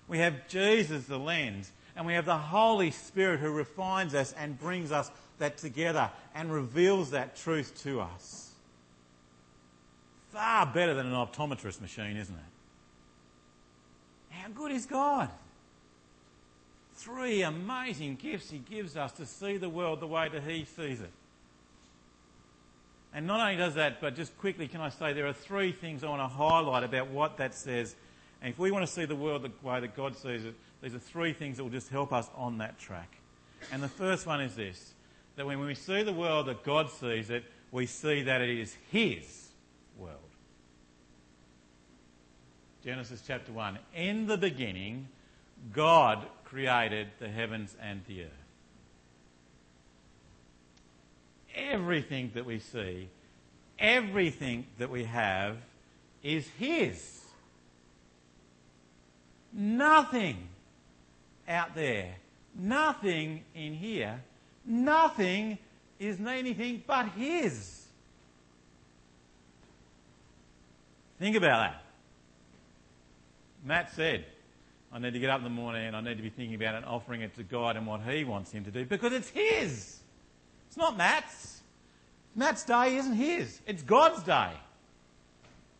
We 0.08 0.18
have 0.20 0.48
Jesus, 0.48 1.04
the 1.04 1.18
lens. 1.18 1.70
And 1.94 2.06
we 2.06 2.14
have 2.14 2.24
the 2.24 2.38
Holy 2.38 2.90
Spirit 2.90 3.40
who 3.40 3.50
refines 3.50 4.14
us 4.14 4.32
and 4.38 4.58
brings 4.58 4.90
us 4.90 5.10
that 5.38 5.58
together 5.58 6.10
and 6.34 6.52
reveals 6.52 7.10
that 7.10 7.36
truth 7.36 7.82
to 7.82 8.00
us. 8.00 8.52
Far 10.30 10.66
better 10.66 10.94
than 10.94 11.06
an 11.06 11.12
optometrist 11.12 11.80
machine, 11.80 12.16
isn't 12.16 12.34
it? 12.34 12.40
How 14.30 14.48
good 14.48 14.72
is 14.72 14.86
God? 14.86 15.30
Three 16.96 17.42
amazing 17.42 18.16
gifts 18.16 18.50
He 18.50 18.58
gives 18.58 18.96
us 18.96 19.12
to 19.12 19.26
see 19.26 19.56
the 19.56 19.68
world 19.68 20.00
the 20.00 20.06
way 20.06 20.28
that 20.28 20.42
He 20.42 20.64
sees 20.64 21.00
it. 21.00 21.10
And 23.12 23.28
not 23.28 23.40
only 23.40 23.56
does 23.56 23.74
that, 23.74 24.00
but 24.00 24.16
just 24.16 24.36
quickly, 24.38 24.66
can 24.66 24.80
I 24.80 24.88
say 24.88 25.12
there 25.12 25.28
are 25.28 25.32
three 25.32 25.70
things 25.70 26.02
I 26.02 26.08
want 26.08 26.20
to 26.20 26.26
highlight 26.26 26.82
about 26.82 27.08
what 27.08 27.36
that 27.36 27.54
says. 27.54 27.94
And 28.42 28.52
if 28.52 28.58
we 28.58 28.72
want 28.72 28.84
to 28.84 28.92
see 28.92 29.04
the 29.04 29.14
world 29.14 29.42
the 29.42 29.52
way 29.66 29.78
that 29.78 29.96
God 29.96 30.16
sees 30.16 30.44
it, 30.44 30.54
these 30.82 30.94
are 30.94 30.98
three 30.98 31.32
things 31.32 31.56
that 31.56 31.62
will 31.62 31.70
just 31.70 31.90
help 31.90 32.12
us 32.12 32.28
on 32.36 32.58
that 32.58 32.78
track. 32.78 33.08
And 33.70 33.82
the 33.82 33.88
first 33.88 34.26
one 34.26 34.40
is 34.40 34.56
this 34.56 34.93
that 35.36 35.46
when 35.46 35.58
we 35.60 35.74
see 35.74 36.02
the 36.02 36.12
world 36.12 36.46
that 36.46 36.64
God 36.64 36.90
sees 36.90 37.30
it, 37.30 37.44
we 37.70 37.86
see 37.86 38.22
that 38.22 38.40
it 38.40 38.50
is 38.50 38.76
His 38.90 39.48
world. 39.98 40.18
Genesis 42.84 43.22
chapter 43.26 43.52
1. 43.52 43.78
In 43.94 44.26
the 44.26 44.36
beginning, 44.36 45.08
God 45.72 46.26
created 46.44 47.08
the 47.18 47.28
heavens 47.28 47.76
and 47.80 48.02
the 48.06 48.24
earth. 48.24 48.30
Everything 51.54 52.30
that 52.34 52.44
we 52.44 52.58
see, 52.58 53.08
everything 53.78 54.66
that 54.78 54.90
we 54.90 55.04
have 55.04 55.56
is 56.22 56.46
His. 56.58 57.22
Nothing 59.52 60.48
out 61.48 61.74
there, 61.74 62.16
nothing 62.54 63.44
in 63.54 63.74
here, 63.74 64.20
nothing 64.66 65.58
is 65.98 66.18
anything 66.20 66.82
but 66.86 67.08
His. 67.10 67.86
Think 71.18 71.36
about 71.36 71.70
that. 71.70 71.82
Matt 73.64 73.92
said, 73.94 74.26
I 74.92 74.98
need 74.98 75.12
to 75.12 75.18
get 75.18 75.30
up 75.30 75.38
in 75.38 75.44
the 75.44 75.50
morning 75.50 75.86
and 75.86 75.96
I 75.96 76.00
need 76.00 76.16
to 76.16 76.22
be 76.22 76.28
thinking 76.28 76.54
about 76.54 76.74
it 76.74 76.78
and 76.78 76.86
offering 76.86 77.22
it 77.22 77.34
to 77.36 77.42
God 77.42 77.76
and 77.76 77.86
what 77.86 78.02
He 78.02 78.24
wants 78.24 78.52
Him 78.52 78.64
to 78.64 78.70
do 78.70 78.84
because 78.84 79.12
it's 79.12 79.28
His. 79.28 80.00
It's 80.68 80.76
not 80.76 80.96
Matt's. 80.96 81.62
Matt's 82.36 82.64
day 82.64 82.96
isn't 82.96 83.14
His, 83.14 83.60
it's 83.66 83.82
God's 83.82 84.22
day. 84.22 84.50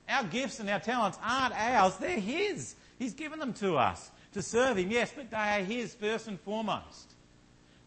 Our 0.09 0.25
gifts 0.25 0.61
and 0.61 0.69
our 0.71 0.81
talents 0.81 1.19
aren't 1.23 1.55
ours, 1.55 1.97
they're 1.97 2.19
His. 2.19 2.77
He's 2.99 3.15
given 3.15 3.39
them 3.39 3.53
to 3.55 3.77
us 3.77 4.11
to 4.33 4.43
serve 4.43 4.79
Him, 4.79 4.91
yes, 4.91 5.13
but 5.15 5.31
they 5.31 5.37
are 5.37 5.65
His 5.65 5.95
first 5.95 6.29
and 6.29 6.41
foremost. 6.41 7.14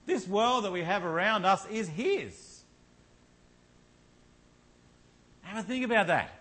This 0.07 0.25
world 0.25 0.63
that 0.63 0.71
we 0.71 0.81
have 0.81 1.03
around 1.03 1.45
us 1.45 1.67
is 1.67 1.89
His. 1.89 2.61
Have 5.43 5.63
a 5.63 5.67
think 5.67 5.85
about 5.85 6.07
that. 6.07 6.31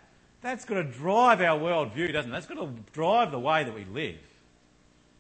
That's 0.41 0.65
got 0.65 0.77
to 0.77 0.85
drive 0.85 1.41
our 1.41 1.59
worldview, 1.59 2.13
doesn't 2.13 2.31
it? 2.31 2.33
That's 2.33 2.47
got 2.47 2.59
to 2.59 2.71
drive 2.93 3.33
the 3.33 3.41
way 3.41 3.65
that 3.65 3.75
we 3.75 3.85
live. 3.85 4.21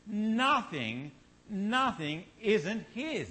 Nothing, 0.06 1.10
nothing 1.50 2.24
isn't 2.40 2.86
His. 2.94 3.28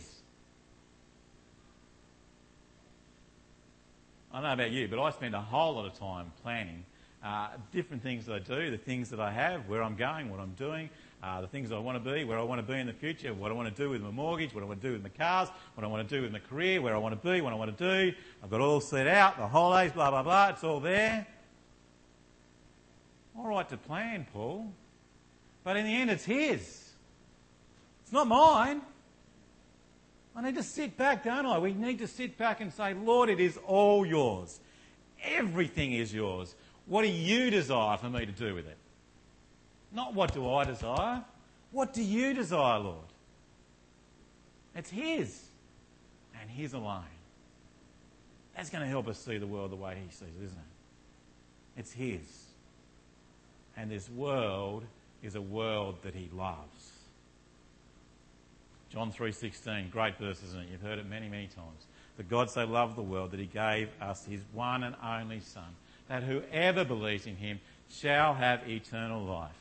I 4.34 4.42
don't 4.42 4.44
know 4.44 4.54
about 4.54 4.72
you, 4.72 4.90
but 4.90 5.02
I 5.02 5.12
spend 5.12 5.34
a 5.34 5.42
whole 5.42 5.76
lot 5.76 5.86
of 5.86 5.98
time 5.98 6.34
planning 6.44 6.84
uh, 7.24 7.48
different 7.72 8.04
things 8.04 8.26
that 8.26 8.34
I 8.34 8.40
do, 8.40 8.70
the 8.70 8.78
things 8.78 9.10
that 9.12 9.22
I 9.22 9.32
have, 9.32 9.70
where 9.70 9.82
I'm 9.82 9.96
going, 9.96 10.30
what 10.30 10.42
I'm 10.42 10.54
doing, 10.56 10.90
uh, 11.26 11.42
the 11.42 11.48
things 11.48 11.72
I 11.72 11.80
want 11.80 12.04
to 12.04 12.14
be, 12.14 12.24
where 12.24 12.38
I 12.38 12.44
want 12.44 12.66
to 12.66 12.74
be 12.74 12.80
in 12.80 12.86
the 12.86 12.94
future, 12.94 13.34
what 13.34 13.50
I 13.50 13.56
want 13.56 13.76
to 13.76 13.84
do 13.84 13.90
with 13.90 14.02
my 14.02 14.12
mortgage, 14.12 14.54
what 14.54 14.64
I 14.64 14.68
want 14.68 14.80
to 14.82 14.88
do 14.88 14.94
with 14.94 15.02
my 15.02 15.10
cars, 15.10 15.50
what 15.74 15.84
I 15.84 15.88
want 15.88 16.08
to 16.08 16.16
do 16.16 16.22
with 16.22 16.32
my 16.32 16.40
career, 16.40 16.80
where 16.82 16.94
I 16.94 17.00
want 17.00 17.20
to 17.20 17.28
be, 17.28 17.42
what 17.42 17.52
I 17.52 17.56
want 17.56 17.76
to 17.76 18.12
do. 18.12 18.16
I've 18.44 18.52
got 18.52 18.62
all 18.62 18.80
set 18.80 19.08
out, 19.08 19.38
the 19.38 19.48
holidays, 19.48 19.92
blah, 19.92 20.12
blah, 20.12 20.22
blah. 20.22 20.50
It's 20.50 20.64
all 20.64 20.80
there. 20.80 21.26
All 23.36 23.48
right 23.48 23.68
to 23.70 23.78
plan, 23.78 24.28
Paul. 24.34 24.72
But 25.64 25.78
in 25.78 25.86
the 25.86 25.96
end, 25.96 26.12
it's 26.12 26.26
his. 26.26 26.92
It's 28.04 28.12
not 28.12 28.28
mine. 28.28 28.82
I 30.36 30.44
need 30.44 30.56
to 30.56 30.64
sit 30.64 30.96
back, 30.96 31.24
don't 31.24 31.48
I? 31.48 31.58
We 31.58 31.74
need 31.74 32.00
to 32.00 32.08
sit 32.08 32.38
back 32.38 32.62
and 32.62 32.72
say, 32.72 32.94
Lord, 32.94 33.30
it 33.30 33.40
is 33.40 33.58
all 33.66 34.06
yours. 34.06 34.60
Everything 35.24 35.94
is 35.94 36.14
yours. 36.14 36.54
What 36.86 37.02
do 37.02 37.08
you 37.08 37.50
desire 37.50 37.98
for 37.98 38.12
me 38.12 38.28
to 38.28 38.32
do 38.32 38.54
with 38.54 38.68
it? 38.68 38.78
Not 39.96 40.14
what 40.14 40.34
do 40.34 40.48
I 40.48 40.66
desire. 40.66 41.24
What 41.72 41.94
do 41.94 42.04
you 42.04 42.34
desire, 42.34 42.80
Lord? 42.80 42.98
It's 44.76 44.90
His 44.90 45.42
and 46.40 46.50
His 46.50 46.74
alone. 46.74 47.04
That's 48.56 48.70
going 48.70 48.84
to 48.84 48.90
help 48.90 49.08
us 49.08 49.18
see 49.18 49.38
the 49.38 49.48
world 49.48 49.72
the 49.72 49.78
way 49.78 49.98
He 50.06 50.12
sees 50.12 50.28
it, 50.40 50.44
isn't 50.44 50.58
it? 50.58 51.80
It's 51.80 51.94
His. 51.94 52.44
And 53.78 53.90
this 53.90 54.10
world 54.10 54.84
is 55.24 55.36
a 55.36 55.42
world 55.42 55.96
that 56.04 56.14
He 56.14 56.30
loves. 56.34 56.92
John 58.92 59.12
3:16, 59.12 59.92
great 59.92 60.18
verse, 60.18 60.44
isn't 60.44 60.60
it? 60.60 60.68
You've 60.72 60.82
heard 60.82 61.00
it 61.00 61.10
many, 61.10 61.30
many 61.30 61.48
times. 61.48 61.86
That 62.18 62.30
God 62.30 62.50
so 62.50 62.66
loved 62.66 62.98
the 62.98 63.02
world 63.02 63.32
that 63.32 63.40
He 63.40 63.46
gave 63.46 63.90
us 64.02 64.26
His 64.26 64.42
one 64.54 64.84
and 64.84 64.96
only 65.02 65.40
Son, 65.40 65.76
that 66.10 66.24
whoever 66.24 66.84
believes 66.84 67.26
in 67.26 67.38
Him 67.38 67.60
shall 67.90 68.34
have 68.34 68.68
eternal 68.70 69.24
life. 69.24 69.56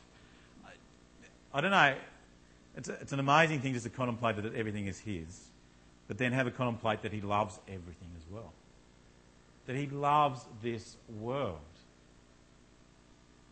I 1.55 1.61
don't 1.61 1.71
know. 1.71 1.95
It's, 2.75 2.89
a, 2.89 2.93
it's 2.95 3.13
an 3.13 3.21
amazing 3.21 3.61
thing 3.61 3.71
just 3.71 3.85
to 3.85 3.89
contemplate 3.89 4.35
that 4.35 4.53
everything 4.53 4.87
is 4.87 4.99
His, 4.99 5.45
but 6.09 6.17
then 6.17 6.33
have 6.33 6.47
a 6.47 6.51
contemplate 6.51 7.01
that 7.03 7.13
He 7.13 7.21
loves 7.21 7.57
everything 7.69 8.09
as 8.17 8.29
well. 8.29 8.51
That 9.65 9.77
He 9.77 9.87
loves 9.87 10.41
this 10.61 10.97
world. 11.21 11.59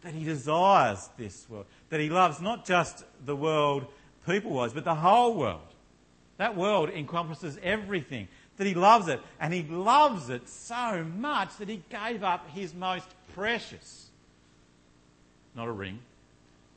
That 0.01 0.13
He 0.13 0.25
desires 0.25 1.09
this 1.17 1.47
world. 1.49 1.65
That 1.91 2.01
He 2.01 2.09
loves 2.09 2.41
not 2.41 2.65
just 2.65 3.05
the 3.25 3.37
world 3.37 3.85
people 4.27 4.51
wise, 4.51 4.73
but 4.73 4.83
the 4.83 4.95
whole 4.95 5.35
world. 5.35 5.61
That 6.35 6.57
world 6.57 6.89
encompasses 6.89 7.57
everything. 7.63 8.27
That 8.57 8.67
He 8.67 8.73
loves 8.73 9.07
it. 9.07 9.21
And 9.39 9.53
He 9.53 9.63
loves 9.63 10.29
it 10.29 10.49
so 10.49 11.05
much 11.05 11.55
that 11.55 11.69
He 11.69 11.81
gave 11.89 12.21
up 12.21 12.49
His 12.49 12.73
most 12.73 13.07
precious, 13.33 14.09
not 15.55 15.69
a 15.69 15.71
ring, 15.71 15.99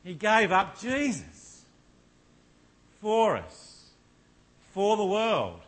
he 0.07 0.15
gave 0.15 0.53
up 0.53 0.79
Jesus 0.81 1.63
for 3.01 3.37
us, 3.37 3.91
for 4.71 4.97
the 4.97 5.05
world, 5.05 5.59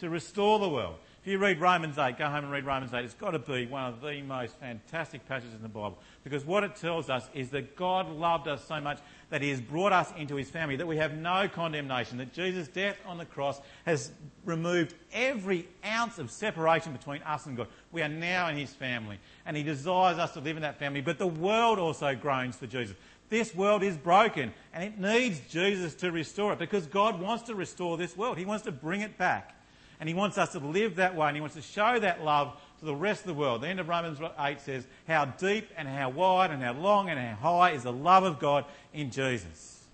to 0.00 0.10
restore 0.10 0.58
the 0.58 0.68
world. 0.68 0.96
If 1.22 1.32
you 1.32 1.38
read 1.38 1.60
Romans 1.60 1.96
8, 1.96 2.18
go 2.18 2.26
home 2.26 2.44
and 2.44 2.52
read 2.52 2.66
Romans 2.66 2.92
8, 2.92 3.04
it's 3.04 3.14
got 3.14 3.30
to 3.30 3.38
be 3.38 3.66
one 3.66 3.86
of 3.86 4.02
the 4.02 4.20
most 4.20 4.54
fantastic 4.60 5.26
passages 5.26 5.54
in 5.54 5.62
the 5.62 5.68
Bible. 5.68 5.98
Because 6.24 6.44
what 6.44 6.62
it 6.62 6.76
tells 6.76 7.08
us 7.08 7.28
is 7.34 7.50
that 7.50 7.74
God 7.74 8.10
loved 8.10 8.46
us 8.48 8.64
so 8.68 8.80
much 8.80 9.00
that 9.30 9.42
He 9.42 9.48
has 9.48 9.60
brought 9.60 9.92
us 9.92 10.12
into 10.18 10.36
His 10.36 10.50
family, 10.50 10.76
that 10.76 10.86
we 10.86 10.98
have 10.98 11.14
no 11.14 11.48
condemnation, 11.48 12.18
that 12.18 12.32
Jesus' 12.32 12.68
death 12.68 12.96
on 13.06 13.16
the 13.16 13.24
cross 13.24 13.60
has 13.86 14.12
removed 14.44 14.94
every 15.12 15.66
ounce 15.84 16.18
of 16.18 16.30
separation 16.30 16.92
between 16.92 17.22
us 17.22 17.46
and 17.46 17.56
God. 17.56 17.68
We 17.90 18.02
are 18.02 18.08
now 18.08 18.48
in 18.48 18.56
His 18.56 18.74
family, 18.74 19.18
and 19.46 19.56
He 19.56 19.62
desires 19.62 20.18
us 20.18 20.32
to 20.34 20.40
live 20.40 20.56
in 20.56 20.62
that 20.62 20.78
family. 20.78 21.00
But 21.00 21.18
the 21.18 21.26
world 21.26 21.78
also 21.78 22.14
groans 22.14 22.56
for 22.56 22.66
Jesus. 22.66 22.94
This 23.28 23.54
world 23.54 23.82
is 23.82 23.96
broken 23.96 24.52
and 24.72 24.84
it 24.84 24.98
needs 24.98 25.40
Jesus 25.48 25.94
to 25.96 26.12
restore 26.12 26.52
it 26.52 26.58
because 26.58 26.86
God 26.86 27.20
wants 27.20 27.44
to 27.44 27.54
restore 27.54 27.96
this 27.96 28.16
world. 28.16 28.38
He 28.38 28.44
wants 28.44 28.64
to 28.64 28.72
bring 28.72 29.00
it 29.00 29.18
back. 29.18 29.54
And 29.98 30.08
He 30.08 30.14
wants 30.14 30.38
us 30.38 30.52
to 30.52 30.58
live 30.58 30.96
that 30.96 31.16
way 31.16 31.28
and 31.28 31.36
He 31.36 31.40
wants 31.40 31.56
to 31.56 31.62
show 31.62 31.98
that 31.98 32.22
love 32.22 32.56
to 32.80 32.84
the 32.84 32.94
rest 32.94 33.22
of 33.22 33.28
the 33.28 33.34
world. 33.34 33.62
The 33.62 33.68
end 33.68 33.80
of 33.80 33.88
Romans 33.88 34.18
8 34.38 34.60
says, 34.60 34.86
How 35.08 35.24
deep 35.24 35.70
and 35.76 35.88
how 35.88 36.10
wide 36.10 36.50
and 36.50 36.62
how 36.62 36.74
long 36.74 37.08
and 37.08 37.18
how 37.18 37.58
high 37.58 37.70
is 37.70 37.82
the 37.82 37.92
love 37.92 38.24
of 38.24 38.38
God 38.38 38.64
in 38.92 39.10
Jesus. 39.10 39.84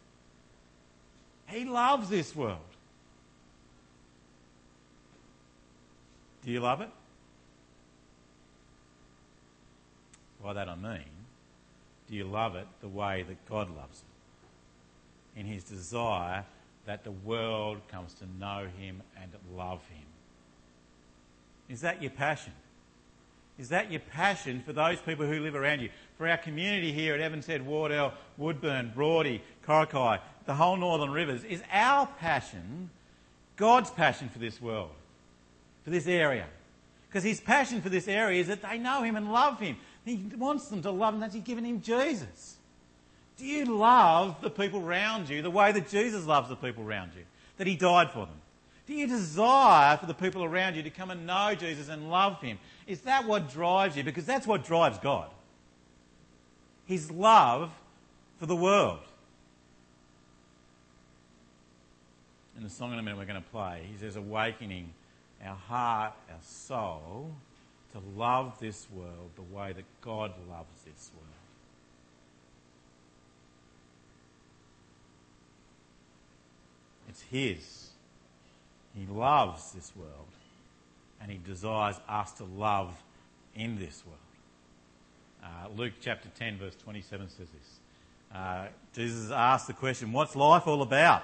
He 1.47 1.64
loves 1.64 2.09
this 2.09 2.35
world. 2.35 2.59
Do 6.45 6.51
you 6.51 6.61
love 6.61 6.81
it? 6.81 6.90
By 10.42 10.55
that 10.55 10.68
I 10.68 10.75
mean, 10.75 11.05
do 12.12 12.18
you 12.18 12.25
love 12.25 12.57
it 12.57 12.66
the 12.83 12.88
way 12.88 13.25
that 13.27 13.48
God 13.48 13.75
loves 13.75 14.03
it? 15.35 15.40
In 15.40 15.46
his 15.46 15.64
desire 15.64 16.44
that 16.85 17.05
the 17.05 17.11
world 17.11 17.79
comes 17.90 18.12
to 18.14 18.27
know 18.38 18.66
him 18.79 19.03
and 19.18 19.33
love 19.57 19.81
him. 19.88 20.05
Is 21.70 21.81
that 21.81 22.03
your 22.03 22.11
passion? 22.11 22.53
Is 23.59 23.70
that 23.70 23.90
your 23.90 24.01
passion 24.01 24.62
for 24.66 24.75
those 24.75 25.01
people 25.01 25.25
who 25.25 25.40
live 25.40 25.55
around 25.55 25.81
you? 25.81 25.88
For 26.18 26.29
our 26.29 26.37
community 26.37 26.92
here 26.92 27.14
at 27.14 27.20
Evans 27.20 27.46
Head, 27.46 27.64
Wardell, 27.64 28.12
Woodburn, 28.37 28.92
Broady, 28.94 29.40
Coraki, 29.66 30.20
the 30.44 30.53
whole 30.53 30.77
Northern 30.77 31.12
Rivers, 31.12 31.44
is 31.44 31.62
our 31.72 32.07
passion 32.18 32.90
God's 33.57 33.90
passion 33.90 34.29
for 34.29 34.38
this 34.38 34.61
world, 34.61 34.90
for 35.83 35.88
this 35.88 36.07
area? 36.07 36.44
Because 37.09 37.25
his 37.25 37.40
passion 37.40 37.81
for 37.81 37.88
this 37.88 38.07
area 38.07 38.38
is 38.38 38.48
that 38.48 38.61
they 38.61 38.77
know 38.77 39.03
him 39.03 39.16
and 39.16 39.33
love 39.33 39.61
him. 39.61 39.77
He 40.05 40.17
wants 40.37 40.69
them 40.69 40.83
to 40.83 40.91
love 40.91 41.15
him 41.15 41.21
that 41.21 41.33
he's 41.33 41.43
given 41.43 41.65
him 41.65 41.81
Jesus. 41.81 42.57
Do 43.37 43.47
you 43.47 43.65
love 43.65 44.41
the 44.41 44.51
people 44.51 44.81
around 44.81 45.29
you 45.29 45.43
the 45.43 45.51
way 45.51 45.73
that 45.73 45.88
Jesus 45.88 46.27
loves 46.27 46.49
the 46.49 46.57
people 46.57 46.85
around 46.85 47.12
you? 47.17 47.23
That 47.57 47.67
he 47.67 47.77
died 47.77 48.11
for 48.11 48.27
them? 48.27 48.41
Do 48.87 48.95
you 48.95 49.07
desire 49.07 49.97
for 49.97 50.07
the 50.07 50.15
people 50.15 50.45
around 50.45 50.75
you 50.75 50.83
to 50.83 50.91
come 50.91 51.11
and 51.11 51.27
know 51.27 51.55
Jesus 51.55 51.88
and 51.88 52.11
love 52.11 52.41
him? 52.41 52.59
Is 52.87 53.03
that 53.03 53.27
what 53.27 53.51
drives 53.51 53.97
you? 53.97 54.03
Because 54.03 54.27
that's 54.27 54.47
what 54.47 54.65
drives 54.65 54.99
God. 54.99 55.31
His 56.85 57.11
love 57.11 57.73
for 58.38 58.47
the 58.47 58.57
world. 58.57 58.99
In 62.57 62.65
the 62.65 62.71
song 62.71 62.93
in 62.93 62.99
a 62.99 63.03
minute 63.03 63.19
we're 63.19 63.25
going 63.25 63.43
to 63.43 63.51
play, 63.51 63.83
he 63.91 63.99
says, 63.99 64.17
Awakening 64.17 64.93
our 65.45 65.57
heart, 65.57 66.12
our 66.29 66.38
soul 66.43 67.35
to 67.92 68.00
love 68.16 68.59
this 68.61 68.87
world 68.92 69.31
the 69.37 69.55
way 69.55 69.72
that 69.72 69.85
God 70.00 70.33
loves 70.48 70.83
this 70.85 71.11
world. 71.14 71.28
It's 77.09 77.22
His. 77.22 77.90
He 78.94 79.07
loves 79.07 79.72
this 79.72 79.92
world 79.96 80.28
and 81.20 81.31
He 81.31 81.38
desires 81.38 81.96
us 82.09 82.33
to 82.33 82.44
love 82.44 82.94
in 83.55 83.78
this 83.78 84.02
world. 84.07 84.18
Uh, 85.44 85.68
Luke 85.76 85.92
chapter 86.00 86.28
10, 86.38 86.59
verse 86.59 86.76
27 86.76 87.28
says 87.28 87.48
this 87.48 87.78
uh, 88.35 88.66
Jesus 88.94 89.31
asked 89.31 89.66
the 89.66 89.72
question, 89.72 90.12
What's 90.12 90.35
life 90.35 90.66
all 90.66 90.83
about? 90.83 91.22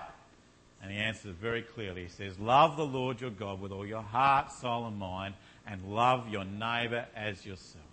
And 0.83 0.93
he 0.93 0.99
answers 0.99 1.35
very 1.41 1.63
clearly. 1.63 2.03
He 2.05 2.09
says, 2.09 2.39
Love 2.39 2.77
the 2.77 2.85
Lord 2.85 3.21
your 3.21 3.31
God 3.31 3.61
with 3.61 3.73
all 3.73 3.87
your 3.87 4.03
heart, 4.03 4.53
soul, 4.53 4.87
and 4.87 4.97
mind, 4.97 5.35
and 5.69 5.95
love 5.95 6.29
your 6.29 6.45
neighbour 6.45 7.07
as 7.15 7.45
yourself. 7.45 7.85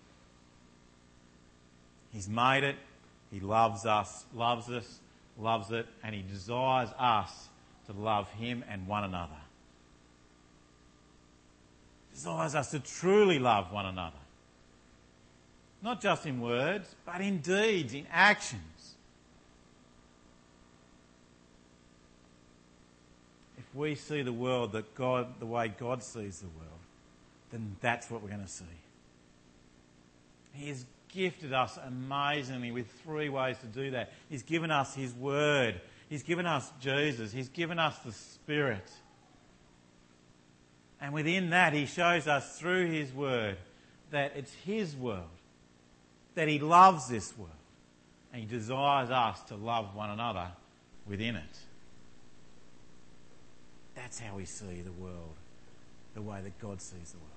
He's 2.12 2.30
made 2.30 2.64
it. 2.64 2.78
He 3.32 3.42
loves 3.42 3.86
us, 3.86 4.26
loves 4.34 4.70
us, 4.70 5.00
loves 5.38 5.72
it, 5.72 5.86
and 6.02 6.16
he 6.16 6.22
desires 6.22 6.90
us 6.98 7.50
to 7.88 7.94
love 7.94 8.30
him 8.32 8.64
and 8.70 8.88
one 8.88 9.04
another. 9.04 9.34
Desires 12.14 12.56
us 12.56 12.72
to 12.72 12.80
truly 12.80 13.40
love 13.40 13.74
one 13.74 13.86
another. 13.86 14.16
Not 15.82 16.02
just 16.02 16.26
in 16.26 16.40
words, 16.40 16.96
but 17.06 17.20
in 17.20 17.40
deeds, 17.40 17.94
in 17.94 18.08
actions. 18.10 18.96
If 23.58 23.76
we 23.76 23.96
see 23.96 24.22
the 24.22 24.32
world 24.32 24.72
that 24.72 24.96
God, 24.96 25.28
the 25.40 25.46
way 25.46 25.68
God 25.68 26.02
sees 26.02 26.40
the 26.40 26.48
world, 26.48 26.75
then 27.56 27.78
that's 27.80 28.12
what 28.12 28.22
we're 28.22 28.30
going 28.30 28.44
to 28.44 28.48
see. 28.50 28.66
He 30.52 30.68
has 30.68 30.86
gifted 31.08 31.54
us 31.54 31.80
amazingly 31.88 32.72
with 32.72 32.86
three 33.04 33.30
ways 33.30 33.58
to 33.60 33.68
do 33.68 33.92
that. 33.92 34.12
He's 34.30 34.44
given 34.44 34.72
us 34.72 34.94
His 34.94 35.14
Word, 35.14 35.80
He's 36.10 36.24
given 36.24 36.46
us 36.46 36.70
Jesus, 36.82 37.32
He's 37.32 37.48
given 37.48 37.80
us 37.80 37.98
the 38.00 38.12
Spirit. 38.12 38.90
And 41.00 41.14
within 41.14 41.52
that, 41.52 41.72
He 41.72 41.86
shows 41.86 42.28
us 42.28 42.60
through 42.60 42.88
His 42.88 43.14
Word 43.14 43.58
that 44.12 44.34
it's 44.36 44.54
His 44.66 44.94
world, 44.96 45.24
that 46.36 46.50
He 46.50 46.60
loves 46.60 47.08
this 47.08 47.38
world, 47.38 47.52
and 48.34 48.42
He 48.42 48.48
desires 48.48 49.10
us 49.10 49.42
to 49.44 49.56
love 49.56 49.96
one 49.96 50.10
another 50.10 50.48
within 51.08 51.38
it. 51.38 51.58
That's 53.96 54.20
how 54.20 54.36
we 54.36 54.44
see 54.44 54.82
the 54.82 54.92
world, 54.92 55.36
the 56.16 56.22
way 56.22 56.42
that 56.44 56.60
God 56.60 56.82
sees 56.82 57.12
the 57.12 57.18
world. 57.18 57.35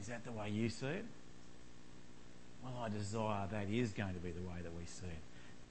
Is 0.00 0.06
that 0.08 0.24
the 0.24 0.32
way 0.32 0.50
you 0.50 0.68
see 0.68 0.86
it? 0.86 1.04
Well, 2.62 2.74
I 2.82 2.88
desire 2.88 3.46
that 3.50 3.70
is 3.70 3.92
going 3.92 4.14
to 4.14 4.20
be 4.20 4.30
the 4.30 4.40
way 4.40 4.56
that 4.62 4.72
we 4.76 4.84
see 4.86 5.06
it. 5.06 5.22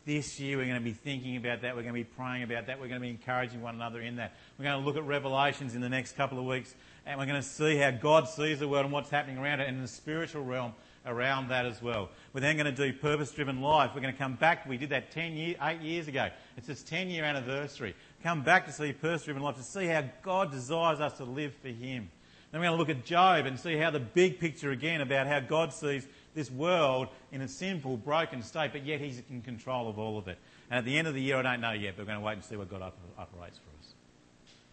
This 0.06 0.40
year, 0.40 0.58
we're 0.58 0.68
going 0.68 0.78
to 0.78 0.84
be 0.84 0.94
thinking 0.94 1.36
about 1.36 1.64
that. 1.64 1.76
We're 1.76 1.82
going 1.82 1.96
to 1.96 2.00
be 2.00 2.04
praying 2.04 2.44
about 2.44 2.68
that. 2.68 2.80
We're 2.80 2.88
going 2.88 3.02
to 3.02 3.06
be 3.06 3.10
encouraging 3.10 3.62
one 3.62 3.74
another 3.76 4.02
in 4.02 4.18
that. 4.18 4.36
We're 4.58 4.66
going 4.66 4.80
to 4.80 4.86
look 4.86 4.98
at 4.98 5.04
Revelations 5.04 5.74
in 5.74 5.82
the 5.82 5.90
next 5.90 6.16
couple 6.16 6.38
of 6.38 6.46
weeks, 6.46 6.76
and 7.08 7.20
we're 7.20 7.26
going 7.26 7.42
to 7.42 7.48
see 7.48 7.76
how 7.76 7.90
God 7.92 8.30
sees 8.30 8.60
the 8.60 8.68
world 8.68 8.86
and 8.86 8.94
what's 8.94 9.10
happening 9.10 9.40
around 9.40 9.62
it, 9.62 9.68
and 9.68 9.78
in 9.78 9.82
the 9.82 9.88
spiritual 9.88 10.44
realm 10.44 10.74
around 11.08 11.50
that 11.50 11.66
as 11.66 11.82
well. 11.82 12.10
We're 12.34 12.42
then 12.42 12.56
going 12.56 12.74
to 12.74 12.92
do 12.92 12.98
purpose 12.98 13.32
driven 13.32 13.62
life. 13.62 13.92
We're 13.96 14.02
going 14.02 14.14
to 14.14 14.18
come 14.18 14.36
back. 14.36 14.68
We 14.68 14.78
did 14.78 14.90
that 14.90 15.12
10 15.12 15.34
year, 15.34 15.56
8 15.62 15.82
years 15.82 16.08
ago. 16.08 16.30
It's 16.58 16.70
its 16.70 16.84
10 16.84 17.10
year 17.10 17.24
anniversary. 17.24 17.96
Come 18.24 18.44
back 18.44 18.66
to 18.68 18.72
see 18.72 18.94
purpose 18.94 19.24
driven 19.24 19.42
life, 19.42 19.58
to 19.58 19.64
see 19.64 19.86
how 19.86 20.04
God 20.22 20.52
desires 20.52 21.00
us 21.00 21.18
to 21.18 21.26
live 21.26 21.54
for 21.62 21.70
Him. 21.70 22.10
Then 22.56 22.62
we're 22.62 22.68
going 22.70 22.78
to 22.78 22.94
look 22.94 22.98
at 22.98 23.04
Job 23.04 23.48
and 23.48 23.60
see 23.60 23.76
how 23.76 23.91
the 23.91 24.00
big 24.00 24.39
picture 24.39 24.72
again 24.72 25.02
about 25.02 25.28
how 25.28 25.41
God 25.41 25.74
sees 25.74 26.08
this 26.34 26.50
world 26.50 27.10
in 27.34 27.41
a 27.41 27.50
sinful, 27.50 27.98
broken 27.98 28.41
state, 28.41 28.72
but 28.72 28.86
yet 28.86 29.02
He's 29.02 29.22
in 29.30 29.41
control 29.41 29.89
of 29.89 30.00
all 30.00 30.18
of 30.18 30.30
it. 30.30 30.38
And 30.72 30.78
at 30.78 30.86
the 30.86 30.98
end 30.98 31.06
of 31.06 31.15
the 31.15 31.22
year, 31.22 31.36
I 31.36 31.41
don't 31.41 31.60
know 31.60 31.74
yet, 31.74 31.96
but 31.98 32.04
we're 32.04 32.13
going 32.13 32.20
to 32.20 32.26
wait 32.26 32.34
and 32.36 32.44
see 32.46 32.56
what 32.56 32.70
God 32.70 32.82
operates 33.18 33.58
for 33.58 33.78
us. 33.82 33.94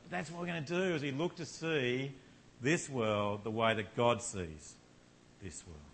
But 0.05 0.12
that's 0.12 0.31
what 0.31 0.40
we're 0.42 0.47
going 0.47 0.64
to 0.64 0.73
do 0.73 0.95
as 0.95 1.03
we 1.03 1.11
look 1.11 1.35
to 1.35 1.45
see 1.45 2.12
this 2.61 2.88
world 2.88 3.42
the 3.42 3.51
way 3.51 3.75
that 3.75 3.97
God 3.97 4.23
sees 4.23 4.77
this 5.42 5.64
world. 5.66 5.91